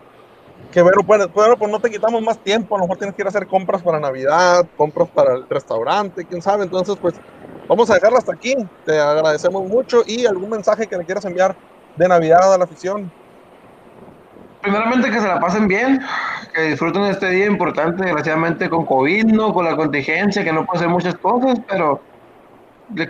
que 0.73 0.83
bueno, 0.83 1.03
pues, 1.07 1.33
bueno, 1.33 1.57
pues 1.57 1.71
no 1.71 1.81
te 1.81 1.91
quitamos 1.91 2.23
más 2.23 2.39
tiempo, 2.39 2.75
a 2.75 2.79
lo 2.79 2.85
mejor 2.85 2.99
tienes 2.99 3.15
que 3.15 3.23
ir 3.23 3.27
a 3.27 3.29
hacer 3.29 3.47
compras 3.47 3.83
para 3.83 4.01
Navidad, 4.01 4.67
compras 4.77 5.09
para 5.09 5.35
el 5.35 5.49
restaurante, 5.49 6.25
quién 6.25 6.43
sabe, 6.43 6.65
entonces 6.65 6.97
pues 7.01 7.15
vamos 7.69 7.91
a 7.91 7.95
dejarla 7.95 8.19
hasta 8.19 8.33
aquí, 8.33 8.57
te 8.85 8.99
agradecemos 8.99 9.69
mucho 9.69 10.03
y 10.07 10.27
algún 10.27 10.51
mensaje 10.51 10.87
que 10.87 10.97
le 10.97 11.05
quieras 11.05 11.25
enviar 11.25 11.55
de 11.97 12.09
Navidad 12.09 12.53
a 12.53 12.59
la 12.59 12.65
afición. 12.65 13.11
Primeramente 14.63 15.11
que 15.11 15.21
se 15.21 15.29
la 15.29 15.39
pasen 15.39 15.69
bien, 15.69 16.01
que 16.55 16.63
disfruten 16.63 17.03
este 17.03 17.29
día 17.29 17.47
importante, 17.47 18.03
desgraciadamente 18.03 18.71
con 18.71 18.87
COVID, 18.87 19.27
¿no? 19.27 19.53
con 19.53 19.67
la 19.67 19.77
contingencia, 19.77 20.43
que 20.43 20.53
no 20.53 20.65
puede 20.65 20.79
hacer 20.79 20.89
muchas 20.89 21.15
cosas, 21.17 21.61
pero 21.69 22.01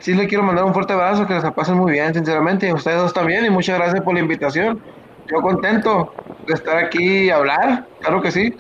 sí 0.00 0.14
le 0.14 0.26
quiero 0.26 0.42
mandar 0.42 0.64
un 0.64 0.74
fuerte 0.74 0.92
abrazo, 0.92 1.26
que 1.26 1.38
se 1.38 1.46
la 1.46 1.54
pasen 1.54 1.76
muy 1.76 1.92
bien, 1.92 2.12
sinceramente, 2.12 2.66
y 2.66 2.70
a 2.70 2.74
ustedes 2.74 2.98
dos 2.98 3.14
también, 3.14 3.44
y 3.44 3.50
muchas 3.50 3.78
gracias 3.78 4.02
por 4.02 4.14
la 4.14 4.20
invitación. 4.20 4.82
Yo 5.26 5.40
contento 5.40 6.12
de 6.46 6.54
estar 6.54 6.76
aquí 6.76 7.24
y 7.24 7.30
hablar, 7.30 7.86
claro 8.00 8.20
que 8.20 8.30
sí. 8.30 8.54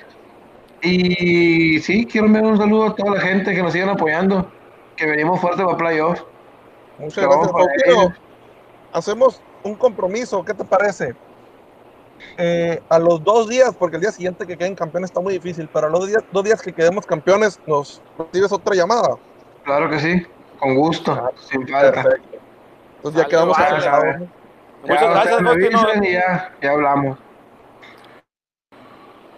Y 0.80 1.78
sí, 1.80 2.06
quiero 2.06 2.26
enviar 2.26 2.44
un 2.44 2.58
saludo 2.58 2.88
a 2.88 2.94
toda 2.94 3.14
la 3.14 3.20
gente 3.20 3.54
que 3.54 3.62
nos 3.62 3.72
sigan 3.72 3.90
apoyando, 3.90 4.50
que 4.96 5.06
venimos 5.06 5.40
fuerte 5.40 5.64
para 5.64 5.76
playoffs. 5.76 6.24
Muchas 6.98 7.24
gracias, 7.24 7.52
ellos. 7.86 8.12
Hacemos 8.92 9.42
un 9.62 9.74
compromiso, 9.74 10.44
¿qué 10.44 10.54
te 10.54 10.64
parece? 10.64 11.14
Eh, 12.38 12.80
a 12.88 12.98
los 12.98 13.22
dos 13.22 13.48
días, 13.48 13.74
porque 13.78 13.96
el 13.96 14.02
día 14.02 14.12
siguiente 14.12 14.46
que 14.46 14.56
queden 14.56 14.74
campeones 14.74 15.10
está 15.10 15.20
muy 15.20 15.34
difícil, 15.34 15.68
pero 15.72 15.88
a 15.88 15.90
los 15.90 16.06
días, 16.06 16.22
dos 16.32 16.44
días 16.44 16.62
que 16.62 16.72
quedemos 16.72 17.06
campeones, 17.06 17.60
nos 17.66 18.00
recibes 18.18 18.52
otra 18.52 18.74
llamada. 18.74 19.16
Claro 19.64 19.90
que 19.90 19.98
sí, 19.98 20.26
con 20.58 20.76
gusto, 20.76 21.30
sin 21.36 21.66
falta. 21.66 22.02
Perfecto. 22.02 22.38
Entonces 22.96 23.22
ya 23.22 23.22
Vale, 23.22 23.28
quedamos 23.28 23.58
vale. 23.58 24.28
Muchas 24.86 25.00
Ya, 25.00 25.08
gracias, 25.10 25.42
Faustino. 25.42 26.04
ya, 26.04 26.52
ya 26.60 26.70
hablamos. 26.70 27.18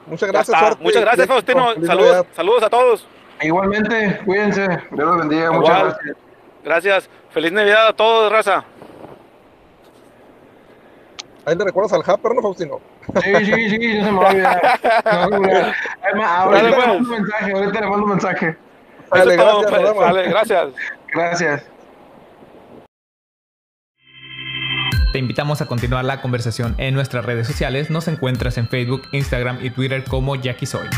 Muchas 0.06 0.30
gracias, 0.30 0.58
suerte 0.58 0.82
Muchas 0.84 1.00
gracias. 1.02 1.26
Faustino. 1.26 1.74
Saludos, 1.84 2.26
saludos 2.32 2.62
a 2.62 2.70
todos. 2.70 3.08
Igualmente, 3.42 4.20
cuídense, 4.24 4.66
Dios 4.66 5.06
los 5.06 5.18
bendiga, 5.18 5.50
muchas 5.52 5.82
gracias. 5.84 6.16
Gracias. 6.64 7.10
Feliz 7.30 7.52
Navidad 7.52 7.88
a 7.88 7.92
todos, 7.92 8.32
raza. 8.32 8.64
Ahí 11.44 11.54
le 11.54 11.64
recuerdas 11.64 11.92
al 11.92 12.02
Happer, 12.04 12.34
¿no, 12.34 12.42
Faustino? 12.42 12.80
Sí, 13.22 13.44
sí, 13.44 13.70
sí, 13.70 13.98
no 13.98 14.04
se 14.04 14.12
me 14.12 14.18
va 14.18 14.26
a 14.26 14.30
olvidar. 14.30 14.76
Además, 16.02 16.30
ahorita 16.30 16.56
Dale, 16.56 16.70
le 16.70 16.74
pues. 16.74 16.86
mando 16.88 16.98
un 17.04 17.10
mensaje, 17.10 17.52
ahorita 17.52 17.80
le 17.80 17.86
mando 17.86 18.04
un 18.04 18.10
mensaje. 18.10 18.56
Dale, 19.12 19.36
gracias, 19.36 19.70
pues. 19.70 19.94
Vale, 19.96 20.28
gracias. 20.28 20.68
Gracias. 21.12 21.70
Te 25.16 25.20
invitamos 25.20 25.62
a 25.62 25.66
continuar 25.66 26.04
la 26.04 26.20
conversación 26.20 26.74
en 26.76 26.92
nuestras 26.92 27.24
redes 27.24 27.46
sociales. 27.46 27.88
Nos 27.88 28.06
encuentras 28.06 28.58
en 28.58 28.68
Facebook, 28.68 29.08
Instagram 29.12 29.64
y 29.64 29.70
Twitter 29.70 30.04
como 30.04 30.36
Jackie 30.36 30.66
Soy. 30.66 30.88